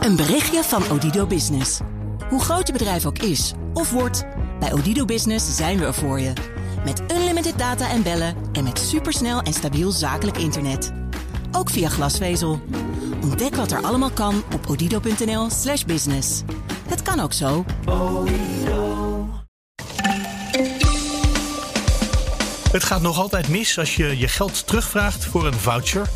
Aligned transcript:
Een 0.00 0.16
berichtje 0.16 0.62
van 0.62 0.90
Odido 0.90 1.26
Business. 1.26 1.80
Hoe 2.28 2.40
groot 2.40 2.66
je 2.66 2.72
bedrijf 2.72 3.06
ook 3.06 3.18
is 3.18 3.52
of 3.74 3.90
wordt, 3.90 4.24
bij 4.60 4.72
Odido 4.72 5.04
Business 5.04 5.56
zijn 5.56 5.78
we 5.78 5.84
er 5.84 5.94
voor 5.94 6.20
je. 6.20 6.32
Met 6.84 7.02
unlimited 7.12 7.58
data 7.58 7.90
en 7.90 8.02
bellen 8.02 8.36
en 8.52 8.64
met 8.64 8.78
supersnel 8.78 9.40
en 9.40 9.52
stabiel 9.52 9.90
zakelijk 9.90 10.36
internet. 10.36 10.92
Ook 11.52 11.70
via 11.70 11.88
glasvezel. 11.88 12.60
Ontdek 13.22 13.54
wat 13.54 13.72
er 13.72 13.82
allemaal 13.82 14.10
kan 14.10 14.42
op 14.54 14.66
odido.nl/slash 14.68 15.84
business. 15.84 16.42
Het 16.88 17.02
kan 17.02 17.20
ook 17.20 17.32
zo. 17.32 17.64
Het 22.72 22.84
gaat 22.84 23.02
nog 23.02 23.18
altijd 23.18 23.48
mis 23.48 23.78
als 23.78 23.96
je 23.96 24.18
je 24.18 24.28
geld 24.28 24.66
terugvraagt 24.66 25.24
voor 25.24 25.46
een 25.46 25.58
voucher 25.58 26.08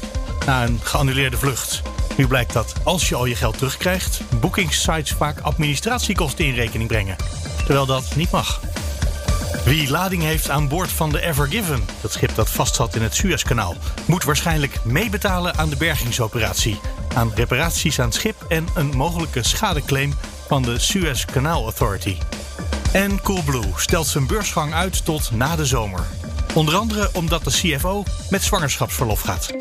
na 0.47 0.65
een 0.65 0.79
geannuleerde 0.83 1.37
vlucht. 1.37 1.83
Nu 2.17 2.27
blijkt 2.27 2.53
dat 2.53 2.75
als 2.85 3.09
je 3.09 3.15
al 3.15 3.25
je 3.25 3.35
geld 3.35 3.59
terugkrijgt, 3.59 4.21
boekingssites 4.41 5.13
vaak 5.13 5.41
administratiekosten 5.41 6.45
in 6.45 6.55
rekening 6.55 6.89
brengen. 6.89 7.17
Terwijl 7.57 7.87
dat 7.87 8.17
niet 8.17 8.31
mag. 8.31 8.61
Wie 9.65 9.91
lading 9.91 10.23
heeft 10.23 10.51
aan 10.51 10.69
boord 10.69 10.93
van 10.93 11.11
de 11.11 11.21
Ever 11.21 11.47
Given, 11.47 11.85
dat 12.01 12.13
schip 12.13 12.35
dat 12.35 12.51
vastzat 12.51 12.95
in 12.95 13.03
het 13.03 13.15
Suezkanaal, 13.15 13.75
moet 14.07 14.25
waarschijnlijk 14.25 14.85
meebetalen 14.85 15.57
aan 15.57 15.69
de 15.69 15.77
bergingsoperatie, 15.77 16.81
aan 17.15 17.33
reparaties 17.35 18.01
aan 18.01 18.07
het 18.07 18.15
schip 18.15 18.45
en 18.49 18.67
een 18.75 18.97
mogelijke 18.97 19.43
schadeclaim 19.43 20.15
van 20.47 20.63
de 20.63 20.79
Suez 20.79 21.25
Canal 21.25 21.63
Authority. 21.63 22.17
En 22.93 23.21
Coolblue 23.21 23.73
stelt 23.77 24.07
zijn 24.07 24.27
beursgang 24.27 24.75
uit 24.75 25.05
tot 25.05 25.31
na 25.31 25.57
de 25.57 25.67
zomer. 25.67 26.01
Onder 26.55 26.75
andere 26.77 27.11
omdat 27.13 27.45
de 27.45 27.51
CFO 27.51 28.03
met 28.31 28.43
zwangerschapsverlof 28.43 29.21
gaat. 29.21 29.53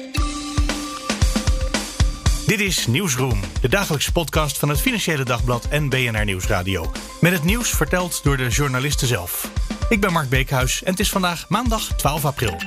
Dit 2.45 2.59
is 2.59 2.87
Nieuwsroom, 2.87 3.39
de 3.61 3.69
dagelijkse 3.69 4.11
podcast 4.11 4.59
van 4.59 4.69
het 4.69 4.81
Financiële 4.81 5.23
Dagblad 5.23 5.67
en 5.67 5.89
BNR 5.89 6.25
Nieuwsradio. 6.25 6.91
Met 7.21 7.31
het 7.31 7.43
nieuws 7.43 7.69
verteld 7.69 8.23
door 8.23 8.37
de 8.37 8.47
journalisten 8.47 9.07
zelf. 9.07 9.51
Ik 9.89 10.01
ben 10.01 10.13
Mark 10.13 10.29
Beekhuis 10.29 10.83
en 10.83 10.91
het 10.91 10.99
is 10.99 11.09
vandaag 11.09 11.49
maandag 11.49 11.87
12 11.95 12.25
april. 12.25 12.57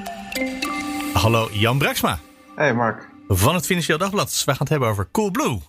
Hallo 1.12 1.48
Jan 1.52 1.78
Braksma. 1.78 2.18
Hey 2.54 2.74
Mark. 2.74 3.08
Van 3.28 3.54
het 3.54 3.66
Financiële 3.66 3.98
Dagblad. 3.98 4.42
We 4.44 4.50
gaan 4.50 4.56
het 4.58 4.68
hebben 4.68 4.88
over 4.88 5.08
Coolblue. 5.10 5.50
Uh, 5.50 5.60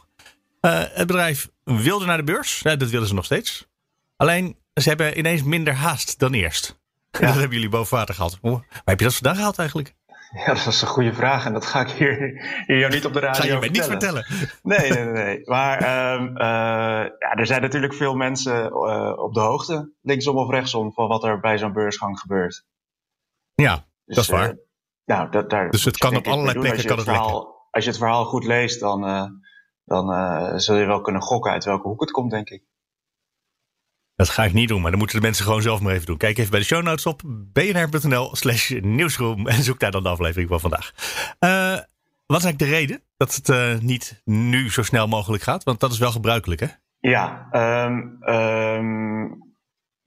het 0.94 1.08
bedrijf 1.08 1.50
wilde 1.64 2.06
naar 2.06 2.18
de 2.18 2.24
beurs. 2.24 2.60
Ja, 2.60 2.76
dat 2.76 2.90
willen 2.90 3.08
ze 3.08 3.14
nog 3.14 3.26
steeds. 3.26 3.68
Alleen, 4.18 4.58
ze 4.74 4.90
hebben 4.90 5.18
ineens 5.18 5.44
minder 5.44 5.74
haast 5.74 6.20
dan 6.20 6.34
eerst. 6.34 6.76
Ja. 7.12 7.26
Dat 7.26 7.36
hebben 7.36 7.54
jullie 7.54 7.70
boven 7.70 7.98
water 7.98 8.16
gehad. 8.16 8.38
Waar 8.42 8.62
heb 8.86 9.00
je 9.00 9.06
dat 9.06 9.16
vandaan 9.16 9.36
gehaald 9.36 9.60
eigenlijk? 9.60 9.96
Ja, 10.46 10.54
dat 10.54 10.66
is 10.66 10.82
een 10.82 10.88
goede 10.88 11.14
vraag 11.14 11.46
en 11.46 11.54
dat 11.54 11.66
ga 11.66 11.82
ik 11.82 11.90
hier, 11.90 12.18
hier 12.66 12.78
jou 12.80 12.94
niet 12.94 13.06
op 13.06 13.14
de 13.14 13.20
radio 13.20 13.42
Ga 13.42 13.54
je 13.54 13.60
mij 13.60 13.70
niet 13.70 13.86
vertellen? 13.86 14.26
Nee, 14.64 14.92
nee, 14.92 15.06
nee. 15.06 15.42
Maar 15.46 15.78
um, 16.14 16.28
uh, 16.28 16.38
ja, 17.20 17.34
er 17.34 17.46
zijn 17.46 17.62
natuurlijk 17.62 17.94
veel 17.94 18.16
mensen 18.16 18.66
uh, 18.66 19.14
op 19.18 19.34
de 19.34 19.40
hoogte, 19.40 19.92
linksom 20.02 20.38
of 20.38 20.50
rechtsom, 20.50 20.94
van 20.94 21.08
wat 21.08 21.24
er 21.24 21.40
bij 21.40 21.58
zo'n 21.58 21.74
beursgang 21.74 22.20
gebeurt. 22.20 22.66
Ja, 23.54 23.86
dus, 24.06 24.16
dat 24.16 24.24
is 24.24 24.30
waar. 24.30 24.50
Uh, 24.50 24.56
nou, 25.06 25.30
dat, 25.30 25.50
daar 25.50 25.70
dus 25.70 25.86
het 25.86 25.98
kan 25.98 26.16
op 26.16 26.28
allerlei 26.28 26.60
plekken 26.60 26.86
kan 26.86 26.98
het 26.98 27.06
verhaal. 27.06 27.56
Als 27.72 27.84
je 27.84 27.90
het 27.90 28.00
verhaal 28.00 28.26
goed 28.26 28.44
leest, 28.44 28.80
dan, 28.80 29.02
dan 29.84 30.60
zul 30.60 30.76
je 30.76 30.86
wel 30.86 31.02
kunnen 31.02 31.22
gokken 31.22 31.52
uit 31.52 31.66
welke 31.66 31.88
hoek 31.88 32.02
het 32.02 32.12
komt, 32.12 32.32
denk 32.32 32.50
ik. 32.50 32.64
Dat 34.18 34.30
ga 34.30 34.44
ik 34.44 34.54
niet 34.54 34.68
doen, 34.68 34.82
maar 34.82 34.90
dan 34.90 35.00
moeten 35.00 35.18
de 35.18 35.26
mensen 35.26 35.46
gewoon 35.46 35.62
zelf 35.62 35.82
maar 35.82 35.94
even 35.94 36.06
doen. 36.06 36.18
Kijk 36.18 36.38
even 36.38 36.52
bij 36.52 36.60
de 36.60 36.66
show 36.66 36.84
notes 36.84 37.06
op 37.06 37.22
bnr.nl 37.26 38.36
slash 38.36 38.70
nieuwsroom 38.82 39.48
en 39.48 39.64
zoek 39.64 39.80
daar 39.80 39.92
dan 39.92 40.04
de 40.04 40.10
aflevering 40.10 40.50
van 40.50 40.60
vandaag. 40.60 40.92
Uh, 41.40 41.72
wat 42.26 42.38
is 42.38 42.44
eigenlijk 42.44 42.60
de 42.60 42.66
reden 42.66 43.02
dat 43.18 43.36
het 43.36 43.50
uh, 43.50 43.78
niet 43.78 44.22
nu 44.26 44.72
zo 44.72 44.84
snel 44.84 45.08
mogelijk 45.08 45.44
gaat? 45.44 45.64
Want 45.64 45.80
dat 45.80 45.92
is 45.92 45.98
wel 45.98 46.12
gebruikelijk, 46.12 46.60
hè? 46.60 46.68
Ja, 47.00 47.48
um, 47.86 48.18
um, 48.34 49.54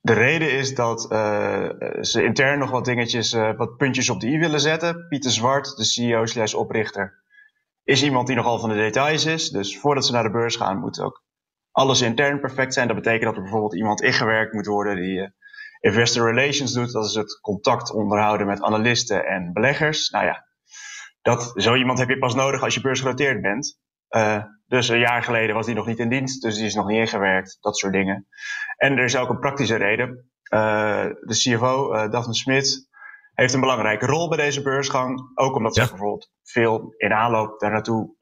de 0.00 0.12
reden 0.12 0.52
is 0.52 0.74
dat 0.74 1.12
uh, 1.12 1.68
ze 2.00 2.24
intern 2.24 2.58
nog 2.58 2.70
wat 2.70 2.84
dingetjes, 2.84 3.32
wat 3.32 3.76
puntjes 3.76 4.10
op 4.10 4.20
de 4.20 4.26
i 4.26 4.38
willen 4.38 4.60
zetten. 4.60 5.06
Pieter 5.08 5.30
Zwart, 5.30 5.76
de 5.76 5.84
CEO 5.84 6.26
slash 6.26 6.54
oprichter, 6.54 7.22
is 7.84 8.02
iemand 8.02 8.26
die 8.26 8.36
nogal 8.36 8.58
van 8.58 8.68
de 8.68 8.74
details 8.74 9.24
is. 9.24 9.50
Dus 9.50 9.78
voordat 9.78 10.06
ze 10.06 10.12
naar 10.12 10.22
de 10.22 10.30
beurs 10.30 10.56
gaan, 10.56 10.78
moet 10.78 11.00
ook 11.00 11.22
alles 11.80 12.00
intern 12.00 12.40
perfect 12.40 12.74
zijn. 12.74 12.86
Dat 12.86 12.96
betekent 12.96 13.24
dat 13.24 13.36
er 13.36 13.42
bijvoorbeeld 13.42 13.74
iemand 13.74 14.02
ingewerkt 14.02 14.52
moet 14.52 14.66
worden 14.66 14.96
die 14.96 15.18
uh, 15.18 15.26
investor 15.80 16.34
relations 16.34 16.72
doet. 16.72 16.92
Dat 16.92 17.04
is 17.04 17.14
het 17.14 17.40
contact 17.40 17.92
onderhouden 17.92 18.46
met 18.46 18.62
analisten 18.62 19.26
en 19.26 19.52
beleggers. 19.52 20.10
Nou 20.10 20.24
ja, 20.24 20.46
dat, 21.22 21.52
zo 21.54 21.74
iemand 21.74 21.98
heb 21.98 22.08
je 22.08 22.18
pas 22.18 22.34
nodig 22.34 22.62
als 22.62 22.74
je 22.74 22.80
beursgenoteerd 22.80 23.42
bent. 23.42 23.78
Uh, 24.10 24.44
dus 24.66 24.88
een 24.88 24.98
jaar 24.98 25.22
geleden 25.22 25.54
was 25.54 25.66
die 25.66 25.74
nog 25.74 25.86
niet 25.86 25.98
in 25.98 26.08
dienst, 26.08 26.42
dus 26.42 26.56
die 26.56 26.66
is 26.66 26.74
nog 26.74 26.86
niet 26.86 26.98
ingewerkt, 26.98 27.58
dat 27.60 27.78
soort 27.78 27.92
dingen. 27.92 28.26
En 28.76 28.96
er 28.96 29.04
is 29.04 29.16
ook 29.16 29.28
een 29.28 29.38
praktische 29.38 29.76
reden. 29.76 30.30
Uh, 30.54 31.04
de 31.20 31.34
CFO, 31.34 31.94
uh, 31.94 32.10
Daphne 32.10 32.34
Smit, 32.34 32.88
heeft 33.34 33.54
een 33.54 33.60
belangrijke 33.60 34.06
rol 34.06 34.28
bij 34.28 34.38
deze 34.38 34.62
beursgang. 34.62 35.30
Ook 35.34 35.56
omdat 35.56 35.74
ja. 35.74 35.82
ze 35.84 35.88
bijvoorbeeld 35.90 36.30
veel 36.42 36.94
in 36.96 37.12
aanloop 37.12 37.60
daar 37.60 37.70
naartoe 37.70 38.14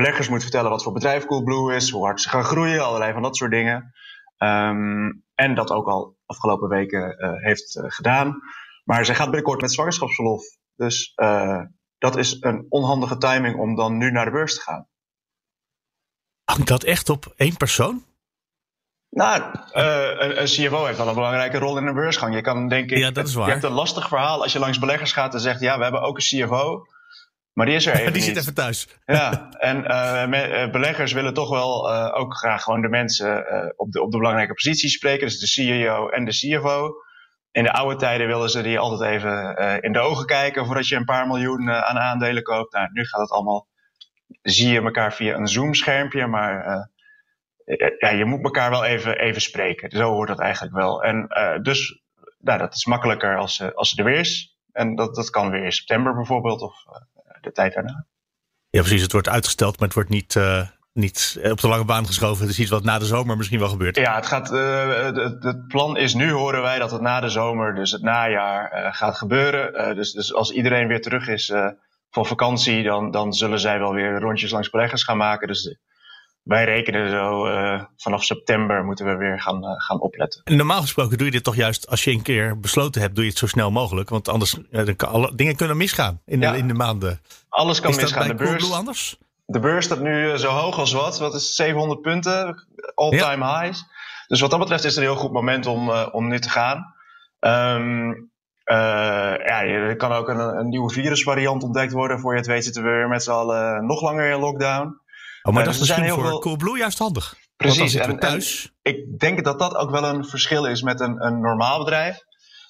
beleggers 0.00 0.28
moet 0.28 0.42
vertellen 0.42 0.70
wat 0.70 0.82
voor 0.82 0.92
bedrijf 0.92 1.24
Coolblue 1.24 1.74
is, 1.74 1.90
hoe 1.90 2.04
hard 2.04 2.20
ze 2.20 2.28
gaan 2.28 2.44
groeien, 2.44 2.84
allerlei 2.84 3.12
van 3.12 3.22
dat 3.22 3.36
soort 3.36 3.50
dingen. 3.50 3.92
Um, 4.38 5.24
en 5.34 5.54
dat 5.54 5.70
ook 5.70 5.86
al 5.86 6.16
afgelopen 6.26 6.68
weken 6.68 7.16
uh, 7.18 7.44
heeft 7.44 7.76
uh, 7.76 7.84
gedaan. 7.86 8.40
Maar 8.84 9.04
zij 9.04 9.14
gaat 9.14 9.26
binnenkort 9.26 9.60
met 9.60 9.72
zwangerschapsverlof. 9.72 10.42
Dus 10.76 11.12
uh, 11.16 11.62
dat 11.98 12.16
is 12.16 12.36
een 12.40 12.66
onhandige 12.68 13.16
timing 13.16 13.58
om 13.58 13.74
dan 13.74 13.96
nu 13.96 14.10
naar 14.10 14.24
de 14.24 14.30
beurs 14.30 14.54
te 14.54 14.60
gaan. 14.60 14.88
Hangt 16.44 16.68
dat 16.68 16.82
echt 16.82 17.08
op 17.08 17.32
één 17.36 17.56
persoon? 17.56 18.04
Nou, 19.10 19.42
een, 19.72 20.40
een, 20.40 20.46
CFO 20.46 20.84
heeft 20.84 20.98
wel 20.98 21.08
een 21.08 21.14
belangrijke 21.14 21.58
rol 21.58 21.78
in 21.78 21.86
een 21.86 21.94
beursgang. 21.94 22.34
Je 22.34 22.40
kan 22.40 22.68
denk 22.68 22.90
ik. 22.90 22.98
Ja, 22.98 23.10
dat 23.10 23.28
is 23.28 23.34
waar. 23.34 23.46
Je 23.46 23.52
hebt 23.52 23.64
een 23.64 23.70
lastig 23.70 24.08
verhaal 24.08 24.42
als 24.42 24.52
je 24.52 24.58
langs 24.58 24.78
beleggers 24.78 25.12
gaat 25.12 25.34
en 25.34 25.40
zegt: 25.40 25.60
ja, 25.60 25.76
we 25.76 25.82
hebben 25.82 26.02
ook 26.02 26.16
een 26.16 26.22
CFO. 26.22 26.86
Maar 27.52 27.66
die 27.66 27.74
is 27.74 27.86
er 27.86 27.94
even 28.00 28.12
Die 28.12 28.22
niet. 28.22 28.24
zit 28.30 28.36
even 28.36 28.54
thuis. 28.54 28.88
Ja, 29.04 29.48
en 29.58 29.76
uh, 29.76 30.26
me, 30.26 30.48
uh, 30.48 30.70
beleggers 30.70 31.12
willen 31.12 31.34
toch 31.34 31.50
wel 31.50 31.90
uh, 31.92 32.10
ook 32.14 32.36
graag 32.36 32.62
gewoon 32.62 32.80
de 32.80 32.88
mensen 32.88 33.44
op, 33.76 33.92
de, 33.92 34.02
op 34.02 34.10
de 34.10 34.18
belangrijke 34.18 34.54
posities 34.54 34.94
spreken. 34.94 35.26
Dus 35.26 35.38
de 35.38 35.46
CEO 35.46 36.08
en 36.08 36.24
de 36.24 36.30
CFO. 36.30 36.92
In 37.52 37.62
de 37.62 37.72
oude 37.72 37.96
tijden 37.96 38.26
wilden 38.26 38.50
ze 38.50 38.62
die 38.62 38.78
altijd 38.78 39.10
even 39.10 39.56
in 39.82 39.92
de 39.92 39.98
ogen 39.98 40.26
kijken 40.26 40.66
voordat 40.66 40.88
je 40.88 40.96
een 40.96 41.04
paar 41.04 41.26
miljoen 41.26 41.70
aan 41.70 41.98
aandelen 41.98 42.42
koopt. 42.42 42.72
Nou, 42.72 42.88
nu 42.92 43.04
gaat 43.04 43.20
het 43.20 43.30
allemaal, 43.30 43.68
zie 44.42 44.72
je 44.72 44.80
elkaar 44.80 45.14
via 45.14 45.36
een 45.36 45.48
Zoom-schermpje, 45.48 46.26
maar 46.26 46.88
ja, 47.98 48.08
je 48.08 48.24
moet 48.24 48.44
elkaar 48.44 48.70
wel 48.70 48.84
even, 48.84 49.18
even 49.18 49.40
spreken. 49.40 49.90
Zo 49.90 50.12
hoort 50.12 50.28
dat 50.28 50.40
eigenlijk 50.40 50.74
wel. 50.74 51.02
En 51.02 51.28
dus 51.62 52.02
nou, 52.38 52.58
dat 52.58 52.74
is 52.74 52.86
makkelijker 52.86 53.36
als, 53.36 53.74
als 53.74 53.90
ze 53.90 53.96
er 53.96 54.04
weer 54.04 54.18
is. 54.18 54.58
En 54.72 54.94
dat, 54.94 55.14
dat 55.14 55.30
kan 55.30 55.50
weer 55.50 55.64
in 55.64 55.72
september 55.72 56.14
bijvoorbeeld 56.14 56.60
of 56.60 56.84
de 57.40 57.52
tijd 57.52 57.74
daarna. 57.74 58.06
Ja, 58.70 58.80
precies. 58.80 59.02
Het 59.02 59.12
wordt 59.12 59.28
uitgesteld, 59.28 59.78
maar 59.78 59.86
het 59.86 59.96
wordt 59.96 60.10
niet, 60.10 60.34
uh, 60.34 60.66
niet 60.92 61.40
op 61.42 61.60
de 61.60 61.68
lange 61.68 61.84
baan 61.84 62.06
geschoven. 62.06 62.42
Het 62.42 62.52
is 62.52 62.58
iets 62.58 62.70
wat 62.70 62.84
na 62.84 62.98
de 62.98 63.04
zomer 63.04 63.36
misschien 63.36 63.58
wel 63.58 63.68
gebeurt. 63.68 63.96
Ja, 63.96 64.14
het, 64.14 64.26
gaat, 64.26 64.52
uh, 64.52 64.94
het, 64.94 65.42
het, 65.42 65.66
plan 65.66 65.96
is 65.96 66.14
nu, 66.14 66.30
horen 66.30 66.62
wij, 66.62 66.78
dat 66.78 66.90
het 66.90 67.00
na 67.00 67.20
de 67.20 67.28
zomer, 67.28 67.74
dus 67.74 67.90
het 67.90 68.02
najaar, 68.02 68.84
uh, 68.84 68.94
gaat 68.94 69.16
gebeuren. 69.16 69.96
dus, 69.96 70.12
dus 70.12 70.34
als 70.34 70.50
iedereen 70.50 70.88
weer 70.88 71.00
terug 71.00 71.28
is 71.28 71.52
van 72.10 72.26
vakantie, 72.26 72.82
dan, 72.82 73.10
dan 73.10 73.32
zullen 73.32 73.60
zij 73.60 73.78
wel 73.78 73.92
weer 73.92 74.20
rondjes 74.20 74.50
langs 74.50 74.70
beleggers 74.70 75.04
gaan 75.04 75.16
maken. 75.16 75.48
Dus 75.48 75.78
wij 76.50 76.64
rekenen 76.64 77.10
zo 77.10 77.46
uh, 77.46 77.82
vanaf 77.96 78.24
september 78.24 78.84
moeten 78.84 79.06
we 79.06 79.16
weer 79.16 79.40
gaan, 79.40 79.64
uh, 79.64 79.70
gaan 79.76 80.00
opletten. 80.00 80.40
En 80.44 80.56
normaal 80.56 80.80
gesproken 80.80 81.16
doe 81.16 81.26
je 81.26 81.32
dit 81.32 81.44
toch 81.44 81.56
juist 81.56 81.88
als 81.88 82.04
je 82.04 82.10
een 82.10 82.22
keer 82.22 82.60
besloten 82.60 83.00
hebt, 83.00 83.14
doe 83.14 83.24
je 83.24 83.30
het 83.30 83.38
zo 83.38 83.46
snel 83.46 83.70
mogelijk. 83.70 84.08
Want 84.08 84.28
anders 84.28 84.56
uh, 84.70 84.96
kan 84.96 85.08
alle, 85.08 85.34
dingen 85.34 85.56
kunnen 85.56 85.76
misgaan 85.76 86.20
in, 86.26 86.40
ja. 86.40 86.52
de, 86.52 86.58
in 86.58 86.68
de 86.68 86.74
maanden. 86.74 87.20
Alles 87.48 87.80
kan 87.80 87.90
is 87.90 87.96
misgaan. 87.96 88.28
Dat 88.28 88.36
bij 88.36 88.46
de 88.46 88.52
beurs 88.52 88.72
anders? 88.72 89.18
De 89.46 89.60
beurs 89.60 89.84
staat 89.84 90.00
nu 90.00 90.38
zo 90.38 90.50
hoog 90.50 90.78
als 90.78 90.92
wat. 90.92 91.18
Wat 91.18 91.34
is 91.34 91.54
700 91.54 92.00
punten? 92.00 92.66
All-time 92.94 93.44
ja. 93.44 93.60
highs. 93.60 93.84
Dus 94.26 94.40
wat 94.40 94.50
dat 94.50 94.58
betreft 94.58 94.84
is 94.84 94.94
het 94.94 95.04
een 95.04 95.10
heel 95.10 95.20
goed 95.20 95.32
moment 95.32 95.66
om, 95.66 95.90
om 95.90 96.28
nu 96.28 96.38
te 96.38 96.50
gaan. 96.50 96.94
Um, 97.40 98.30
ja, 99.44 99.62
er 99.64 99.96
kan 99.96 100.12
ook 100.12 100.28
een, 100.28 100.38
een 100.38 100.68
nieuwe 100.68 100.92
virusvariant 100.92 101.62
ontdekt 101.62 101.92
worden. 101.92 102.20
Voor 102.20 102.32
je 102.32 102.38
het 102.38 102.46
weet 102.46 102.64
zitten 102.64 102.82
we 102.82 102.88
weer 102.88 103.08
met 103.08 103.22
z'n 103.22 103.30
allen 103.30 103.86
nog 103.86 104.02
langer 104.02 104.30
in 104.30 104.38
lockdown. 104.38 105.00
Oh, 105.42 105.52
maar 105.52 105.62
uh, 105.62 105.64
dat 105.64 105.74
is 105.74 105.80
misschien 105.80 106.08
voor 106.08 106.26
veel... 106.26 106.38
Coolblue 106.38 106.78
juist 106.78 106.98
handig. 106.98 107.34
Precies. 107.56 107.94
Want 107.94 108.04
dan 108.06 108.14
en, 108.14 108.18
thuis. 108.18 108.72
En 108.82 108.92
ik 108.92 109.18
denk 109.18 109.44
dat 109.44 109.58
dat 109.58 109.74
ook 109.74 109.90
wel 109.90 110.04
een 110.04 110.24
verschil 110.24 110.66
is 110.66 110.82
met 110.82 111.00
een, 111.00 111.24
een 111.24 111.40
normaal 111.40 111.78
bedrijf. 111.78 112.24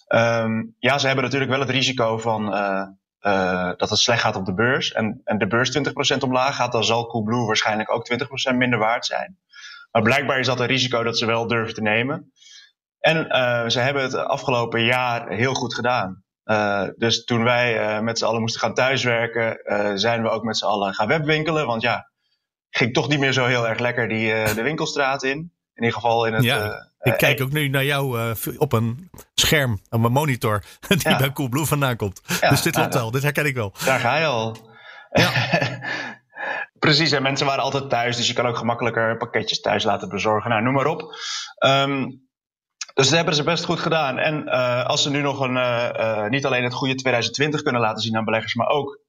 Um, 0.08 0.76
ja, 0.78 0.98
ze 0.98 1.06
hebben 1.06 1.24
natuurlijk 1.24 1.50
wel 1.50 1.60
het 1.60 1.70
risico 1.70 2.18
van 2.18 2.54
uh, 2.54 2.82
uh, 3.20 3.70
dat 3.76 3.90
het 3.90 3.98
slecht 3.98 4.20
gaat 4.20 4.36
op 4.36 4.44
de 4.44 4.54
beurs. 4.54 4.92
En, 4.92 5.20
en 5.24 5.38
de 5.38 5.46
beurs 5.46 5.78
20% 6.14 6.18
omlaag 6.18 6.56
gaat, 6.56 6.72
dan 6.72 6.84
zal 6.84 7.06
Coolblue 7.06 7.46
waarschijnlijk 7.46 7.92
ook 7.92 8.12
20% 8.52 8.56
minder 8.56 8.78
waard 8.78 9.06
zijn. 9.06 9.38
Maar 9.90 10.02
blijkbaar 10.02 10.38
is 10.38 10.46
dat 10.46 10.60
een 10.60 10.66
risico 10.66 11.02
dat 11.02 11.18
ze 11.18 11.26
wel 11.26 11.46
durven 11.46 11.74
te 11.74 11.82
nemen. 11.82 12.32
En 12.98 13.16
uh, 13.16 13.68
ze 13.68 13.80
hebben 13.80 14.02
het 14.02 14.14
afgelopen 14.14 14.84
jaar 14.84 15.28
heel 15.28 15.54
goed 15.54 15.74
gedaan. 15.74 16.24
Uh, 16.44 16.82
dus 16.96 17.24
toen 17.24 17.44
wij 17.44 17.96
uh, 17.96 18.00
met 18.00 18.18
z'n 18.18 18.24
allen 18.24 18.40
moesten 18.40 18.60
gaan 18.60 18.74
thuiswerken, 18.74 19.60
zijn 19.98 20.22
we 20.22 20.28
ook 20.28 20.44
met 20.44 20.56
z'n 20.56 20.64
allen 20.64 20.94
gaan 20.94 21.08
webwinkelen. 21.08 21.66
Want 21.66 21.82
ja, 21.82 22.09
ging 22.70 22.92
toch 22.92 23.08
niet 23.08 23.18
meer 23.18 23.32
zo 23.32 23.46
heel 23.46 23.68
erg 23.68 23.78
lekker 23.78 24.08
die, 24.08 24.54
de 24.54 24.62
winkelstraat 24.62 25.22
in. 25.22 25.52
In 25.74 25.86
ieder 25.86 26.00
geval 26.00 26.26
in 26.26 26.32
het. 26.32 26.44
Ja, 26.44 26.90
ik 27.00 27.16
kijk 27.16 27.40
ook 27.40 27.52
nu 27.52 27.68
naar 27.68 27.84
jou 27.84 28.34
op 28.58 28.72
een 28.72 29.10
scherm, 29.34 29.80
op 29.88 30.04
een 30.04 30.12
monitor, 30.12 30.62
die 30.88 31.08
ja. 31.08 31.16
bij 31.16 31.32
Coolblue 31.32 31.64
vandaan 31.64 31.96
komt. 31.96 32.20
dus 32.50 32.62
dit 32.62 32.72
klopt 32.72 32.94
wel, 32.94 33.10
dit 33.10 33.22
herken 33.22 33.46
ik 33.46 33.54
wel. 33.54 33.74
Daar 33.84 34.00
ga 34.00 34.16
je 34.16 34.26
al. 34.26 34.56
Ja. 35.10 35.30
Precies, 36.78 37.12
en 37.12 37.22
mensen 37.22 37.46
waren 37.46 37.62
altijd 37.62 37.90
thuis, 37.90 38.16
dus 38.16 38.26
je 38.26 38.32
kan 38.32 38.46
ook 38.46 38.56
gemakkelijker 38.56 39.16
pakketjes 39.16 39.60
thuis 39.60 39.84
laten 39.84 40.08
bezorgen. 40.08 40.50
Nou, 40.50 40.62
noem 40.62 40.72
maar 40.72 40.86
op. 40.86 41.14
Um, 41.66 42.28
dus 42.94 43.08
dat 43.08 43.16
hebben 43.16 43.34
ze 43.34 43.42
best 43.42 43.64
goed 43.64 43.80
gedaan. 43.80 44.18
En 44.18 44.42
uh, 44.46 44.84
als 44.86 45.02
ze 45.02 45.10
nu 45.10 45.20
nog 45.20 45.40
een, 45.40 45.56
uh, 45.56 46.28
niet 46.28 46.46
alleen 46.46 46.64
het 46.64 46.74
goede 46.74 46.94
2020 46.94 47.62
kunnen 47.62 47.80
laten 47.80 48.02
zien 48.02 48.16
aan 48.16 48.24
beleggers, 48.24 48.54
maar 48.54 48.66
ook 48.66 49.00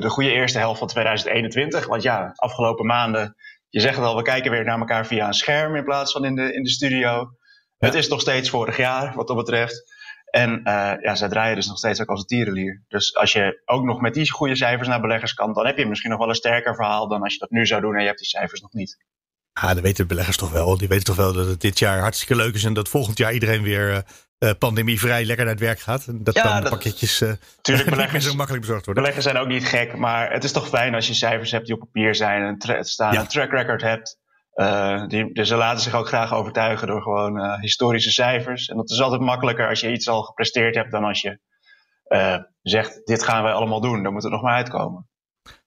de 0.00 0.08
goede 0.08 0.30
eerste 0.30 0.58
helft 0.58 0.78
van 0.78 0.88
2021. 0.88 1.86
Want 1.86 2.02
ja, 2.02 2.32
afgelopen 2.34 2.86
maanden, 2.86 3.36
je 3.68 3.80
zegt 3.80 3.96
het 3.96 4.04
al, 4.04 4.16
we 4.16 4.22
kijken 4.22 4.50
weer 4.50 4.64
naar 4.64 4.78
elkaar 4.78 5.06
via 5.06 5.26
een 5.26 5.32
scherm 5.32 5.76
in 5.76 5.84
plaats 5.84 6.12
van 6.12 6.24
in 6.24 6.34
de, 6.34 6.52
in 6.52 6.62
de 6.62 6.70
studio. 6.70 7.30
Het 7.78 7.94
is 7.94 8.08
nog 8.08 8.20
steeds 8.20 8.50
vorig 8.50 8.76
jaar 8.76 9.14
wat 9.14 9.26
dat 9.26 9.36
betreft. 9.36 9.98
En 10.30 10.50
uh, 10.50 10.92
ja, 11.00 11.14
zij 11.14 11.28
draaien 11.28 11.56
dus 11.56 11.66
nog 11.66 11.78
steeds 11.78 12.00
ook 12.00 12.08
als 12.08 12.20
een 12.20 12.26
tierenlier. 12.26 12.84
Dus 12.88 13.16
als 13.16 13.32
je 13.32 13.62
ook 13.64 13.84
nog 13.84 14.00
met 14.00 14.14
die 14.14 14.30
goede 14.30 14.56
cijfers 14.56 14.88
naar 14.88 15.00
beleggers 15.00 15.34
kan, 15.34 15.52
dan 15.52 15.66
heb 15.66 15.78
je 15.78 15.86
misschien 15.86 16.10
nog 16.10 16.18
wel 16.18 16.28
een 16.28 16.34
sterker 16.34 16.74
verhaal 16.74 17.08
dan 17.08 17.22
als 17.22 17.32
je 17.32 17.38
dat 17.38 17.50
nu 17.50 17.66
zou 17.66 17.80
doen 17.80 17.94
en 17.94 18.00
je 18.00 18.06
hebt 18.06 18.18
die 18.18 18.28
cijfers 18.28 18.60
nog 18.60 18.72
niet. 18.72 19.04
Ah, 19.52 19.72
dan 19.72 19.82
weten 19.82 20.02
de 20.02 20.14
beleggers 20.14 20.36
toch 20.36 20.50
wel. 20.50 20.78
Die 20.78 20.88
weten 20.88 21.04
toch 21.04 21.16
wel 21.16 21.32
dat 21.32 21.46
het 21.46 21.60
dit 21.60 21.78
jaar 21.78 22.00
hartstikke 22.00 22.36
leuk 22.36 22.54
is 22.54 22.64
en 22.64 22.74
dat 22.74 22.88
volgend 22.88 23.18
jaar 23.18 23.32
iedereen 23.32 23.62
weer 23.62 24.04
uh, 24.38 24.50
pandemievrij 24.58 25.24
lekker 25.24 25.44
naar 25.44 25.54
het 25.54 25.62
werk 25.62 25.80
gaat. 25.80 26.06
En 26.06 26.24
dat 26.24 26.34
dan 26.34 26.62
de 26.62 26.68
pakketjes 26.68 27.20
uh, 27.20 27.32
tuurlijk, 27.60 27.90
beleggers, 27.96 28.24
zo 28.24 28.34
makkelijk 28.34 28.64
bezorgd 28.64 28.84
worden. 28.84 29.02
Beleggers 29.02 29.26
zijn 29.26 29.42
ook 29.42 29.48
niet 29.48 29.66
gek, 29.66 29.96
maar 29.96 30.32
het 30.32 30.44
is 30.44 30.52
toch 30.52 30.68
fijn 30.68 30.94
als 30.94 31.06
je 31.06 31.14
cijfers 31.14 31.50
hebt 31.50 31.66
die 31.66 31.74
op 31.74 31.80
papier 31.80 32.14
zijn 32.14 32.58
en 32.60 32.84
staan, 32.84 33.16
een 33.16 33.26
track 33.26 33.50
record 33.50 33.82
hebt. 33.82 34.18
Uh, 34.54 35.06
die, 35.06 35.32
dus 35.32 35.48
ze 35.48 35.56
laten 35.56 35.80
zich 35.80 35.94
ook 35.94 36.08
graag 36.08 36.34
overtuigen 36.34 36.86
door 36.86 37.02
gewoon 37.02 37.60
historische 37.60 38.10
cijfers. 38.10 38.68
En 38.68 38.76
dat 38.76 38.90
is 38.90 39.00
altijd 39.00 39.20
makkelijker 39.20 39.68
als 39.68 39.80
je 39.80 39.92
iets 39.92 40.08
al 40.08 40.22
gepresteerd 40.22 40.74
hebt 40.74 40.90
dan 40.90 41.04
als 41.04 41.20
je 41.20 41.38
zegt: 42.62 43.06
Dit 43.06 43.22
gaan 43.22 43.42
wij 43.42 43.52
allemaal 43.52 43.80
doen, 43.80 44.02
dan 44.02 44.12
moet 44.12 44.22
het 44.22 44.32
nog 44.32 44.42
maar 44.42 44.54
uitkomen. 44.54 45.08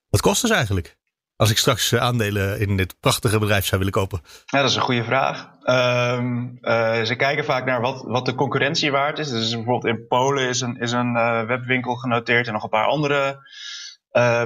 Wat 0.08 0.20
kost 0.20 0.42
het 0.42 0.50
eigenlijk? 0.50 0.96
Als 1.36 1.50
ik 1.50 1.58
straks 1.58 1.94
aandelen 1.94 2.60
in 2.60 2.76
dit 2.76 2.94
prachtige 3.00 3.38
bedrijf 3.38 3.64
zou 3.64 3.78
willen 3.78 3.94
kopen? 3.94 4.20
Ja, 4.44 4.60
dat 4.60 4.70
is 4.70 4.76
een 4.76 4.82
goede 4.82 5.04
vraag. 5.04 5.48
Um, 5.64 6.58
ze 7.06 7.14
kijken 7.16 7.44
vaak 7.44 7.64
naar 7.64 7.80
wat, 7.80 8.02
wat 8.02 8.26
de 8.26 8.34
concurrentie 8.34 8.90
waard 8.90 9.18
is. 9.18 9.30
Dus 9.30 9.54
bijvoorbeeld 9.54 9.96
in 9.96 10.06
Polen 10.06 10.48
is 10.48 10.60
een, 10.60 10.76
is 10.76 10.92
een 10.92 11.12
webwinkel 11.46 11.94
genoteerd 11.94 12.46
en 12.46 12.52
nog 12.52 12.62
een 12.62 12.68
paar 12.68 12.86
andere 12.86 13.38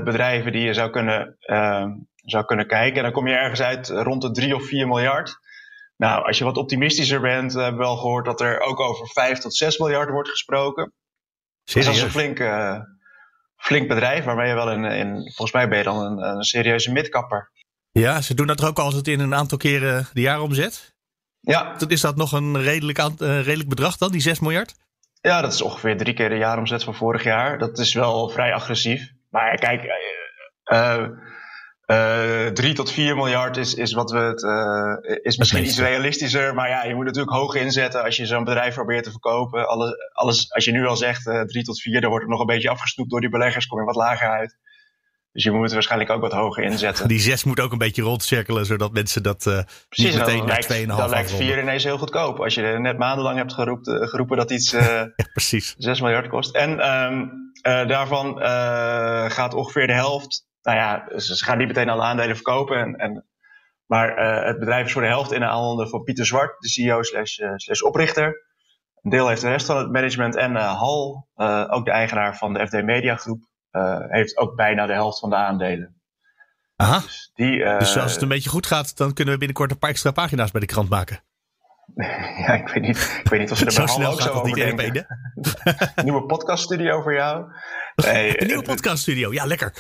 bedrijven 0.05 0.53
die 0.53 0.63
je 0.63 0.75
zou 0.75 0.91
kunnen 0.91 1.37
ehm, 1.41 1.89
zou 2.31 2.45
kunnen 2.45 2.67
kijken. 2.67 2.97
En 2.97 3.03
dan 3.03 3.13
kom 3.13 3.29
je 3.29 3.35
ergens 3.35 3.63
uit 3.63 3.89
rond 3.89 4.23
de 4.23 4.31
3 4.31 4.55
of 4.55 4.67
4 4.67 4.87
miljard. 4.87 5.39
Nou, 5.97 6.25
als 6.25 6.39
je 6.39 6.45
wat 6.45 6.57
optimistischer 6.57 7.21
bent, 7.21 7.53
hebben 7.53 7.81
we 7.81 7.87
wel 7.87 7.97
gehoord 7.97 8.25
dat 8.25 8.41
er 8.41 8.61
ook 8.61 8.81
over 8.81 9.07
5 9.07 9.39
tot 9.39 9.57
6 9.57 9.79
miljard 9.79 10.11
wordt 10.11 10.29
gesproken. 10.29 10.93
Dus 11.65 11.85
dat 11.85 11.95
is 11.95 12.03
een 12.03 12.11
flink, 12.11 12.39
uh, 12.39 12.81
flink 13.59 13.89
bedrijf 13.89 14.25
waarmee 14.25 14.49
je 14.49 14.55
wel 14.55 14.73
in, 14.73 14.85
in, 14.85 15.15
volgens 15.23 15.53
mij 15.53 15.69
ben 15.69 15.79
je 15.79 15.85
dan 15.85 16.05
een, 16.05 16.19
een 16.19 16.43
serieuze 16.43 16.93
midkapper. 16.93 17.51
Ja, 17.91 18.21
ze 18.21 18.35
doen 18.35 18.47
dat 18.47 18.61
er 18.61 18.69
ook 18.69 18.79
altijd 18.79 19.09
in 19.09 19.21
een 19.21 19.35
aantal 19.35 19.59
keren 19.59 20.09
de 20.13 20.21
jaaromzet. 20.21 20.97
Ja. 21.41 21.77
Is 21.89 22.01
dat 22.01 22.17
nog 22.17 22.33
een 22.33 22.63
redelijk, 22.63 22.99
uh, 22.99 23.09
redelijk 23.19 23.69
bedrag 23.69 23.97
dan, 23.97 24.13
die 24.13 24.21
6 24.21 24.41
miljard? 24.41 24.75
Ja, 25.21 25.41
dat 25.41 25.53
is 25.53 25.63
ongeveer 25.63 25.97
drie 25.97 26.15
keer 26.15 26.29
de 26.29 26.37
jaaromzet 26.37 26.85
van 26.85 26.95
vorig 26.95 27.25
jaar. 27.25 27.59
Dat 27.59 27.79
is 27.79 27.95
wel 27.95 28.29
vrij 28.29 28.55
agressief. 28.55 29.13
Maar 29.31 29.55
kijk, 29.55 29.83
uh, 30.65 31.07
uh, 31.91 32.47
eh, 32.47 32.53
3 32.53 32.75
tot 32.75 32.93
4 32.93 33.17
miljard 33.17 33.57
is, 33.57 33.75
is 33.75 33.93
wat 33.93 34.11
we 34.11 34.19
het, 34.19 34.43
uh, 34.43 35.17
is 35.23 35.37
misschien 35.37 35.65
iets 35.65 35.79
realistischer. 35.79 36.55
Maar 36.55 36.69
ja, 36.69 36.85
je 36.85 36.95
moet 36.95 37.05
natuurlijk 37.05 37.37
hoog 37.37 37.55
inzetten 37.55 38.05
als 38.05 38.17
je 38.17 38.27
zo'n 38.27 38.45
bedrijf 38.45 38.75
probeert 38.75 39.05
te 39.05 39.11
verkopen. 39.11 39.69
Alles, 39.69 39.95
alles, 40.13 40.53
als 40.53 40.65
je 40.65 40.71
nu 40.71 40.87
al 40.87 40.97
zegt 40.97 41.27
uh, 41.27 41.41
eh, 41.41 41.47
3 41.47 41.65
tot 41.65 41.81
4, 41.81 42.01
dan 42.01 42.11
wordt 42.11 42.25
het 42.25 42.33
nog 42.33 42.41
een 42.41 42.55
beetje 42.55 42.69
afgesnoept 42.69 43.11
door 43.11 43.21
die 43.21 43.29
beleggers, 43.29 43.67
kom 43.67 43.79
je 43.79 43.85
wat 43.85 43.97
lager 43.97 44.29
uit. 44.29 44.57
Dus 45.33 45.45
je 45.45 45.51
moet 45.51 45.63
het 45.63 45.73
waarschijnlijk 45.73 46.11
ook 46.11 46.21
wat 46.21 46.33
hoger 46.33 46.65
inzetten. 46.65 47.09
Die 47.09 47.21
6 47.21 47.45
moet 47.45 47.61
ook 47.61 47.73
een 47.73 47.79
beetje 47.79 48.03
rondcirkelen, 48.03 48.67
zodat 48.67 48.93
mensen 48.93 49.23
dat 49.23 49.39
Precies, 49.89 50.15
niet 50.15 50.27
meteen 50.27 50.47
naar 50.47 50.67
2,5 50.73 50.87
Dan 50.87 51.09
lijkt 51.09 51.33
4 51.33 51.61
ineens 51.61 51.85
heel 51.85 51.99
goedkoop. 51.99 52.41
Als 52.41 52.55
je 52.55 52.63
net 52.63 52.99
maandenlang 52.99 53.37
hebt 53.37 53.53
geroepen, 53.53 54.09
geroepen 54.09 54.37
dat 54.37 54.51
iets 54.51 54.71
ja, 54.71 55.13
precies. 55.33 55.75
6 55.79 56.01
miljard 56.01 56.29
kost. 56.29 56.55
En 56.55 56.71
um, 56.91 57.31
daarvan 57.63 58.39
gaat 59.31 59.55
ongeveer 59.55 59.87
de 59.87 59.93
helft 59.95 60.48
nou 60.69 60.81
ja, 60.81 61.19
ze 61.19 61.45
gaan 61.45 61.59
niet 61.59 61.67
meteen 61.67 61.89
alle 61.89 62.03
aandelen 62.03 62.35
verkopen. 62.35 62.77
En, 62.77 62.97
en 62.97 63.27
maar 63.87 64.19
uh, 64.19 64.47
het 64.47 64.59
bedrijf 64.59 64.87
is 64.87 64.93
voor 64.93 65.03
de 65.03 65.09
helft 65.09 65.33
in 65.33 65.41
de 65.41 65.47
handen 65.47 65.89
van 65.89 66.03
Pieter 66.03 66.27
Zwart, 66.27 66.61
de 66.61 66.69
CEO 66.69 67.03
slash, 67.03 67.39
uh, 67.39 67.53
slash 67.55 67.81
oprichter. 67.81 68.47
Een 69.03 69.11
deel 69.11 69.29
heeft 69.29 69.41
de 69.41 69.49
rest 69.49 69.67
van 69.67 69.77
het 69.77 69.93
management. 69.93 70.37
En 70.37 70.53
uh, 70.53 70.79
Hal, 70.79 71.29
ook 71.71 71.85
de 71.85 71.91
eigenaar 71.91 72.37
van 72.37 72.53
de 72.53 72.67
FD 72.67 72.83
Media 72.85 73.17
Groep, 73.17 73.49
heeft 74.09 74.37
ook 74.37 74.57
bijna 74.57 74.87
de 74.87 74.93
helft 74.93 75.19
van 75.19 75.31
de 75.31 75.37
aandelen. 75.37 76.03
Aha. 76.77 77.01
Dus, 77.01 77.31
die, 77.35 77.59
dus 77.79 77.99
als 77.99 78.13
het 78.13 78.23
een 78.23 78.29
beetje 78.29 78.51
goed 78.51 78.67
gaat, 78.67 78.97
dan 78.97 79.13
kunnen 79.13 79.33
we 79.33 79.39
binnenkort 79.39 79.71
een 79.71 79.79
paar 79.79 79.91
extra 79.91 80.11
pagina's 80.11 80.51
bij 80.51 80.61
de 80.61 80.67
krant 80.67 80.89
maken. 80.89 81.23
ja, 82.47 82.53
ik 82.53 82.69
weet 82.69 82.83
niet, 82.83 83.21
ik 83.25 83.29
weet 83.29 83.41
niet 83.41 83.51
of 83.51 83.59
ze 83.59 83.67
er 83.67 83.75
bij 83.75 83.85
Hal 83.85 84.13
ook 84.13 84.21
zo 84.21 84.31
over 84.31 84.55
denken. 84.55 85.07
Nieuwe 86.05 86.27
podcaststudio 86.27 87.03
voor 87.03 87.15
jou. 87.15 87.45
Nee, 88.05 88.41
een 88.41 88.47
nieuwe 88.47 88.63
podcaststudio, 88.63 89.33
ja 89.33 89.45
lekker. 89.45 89.73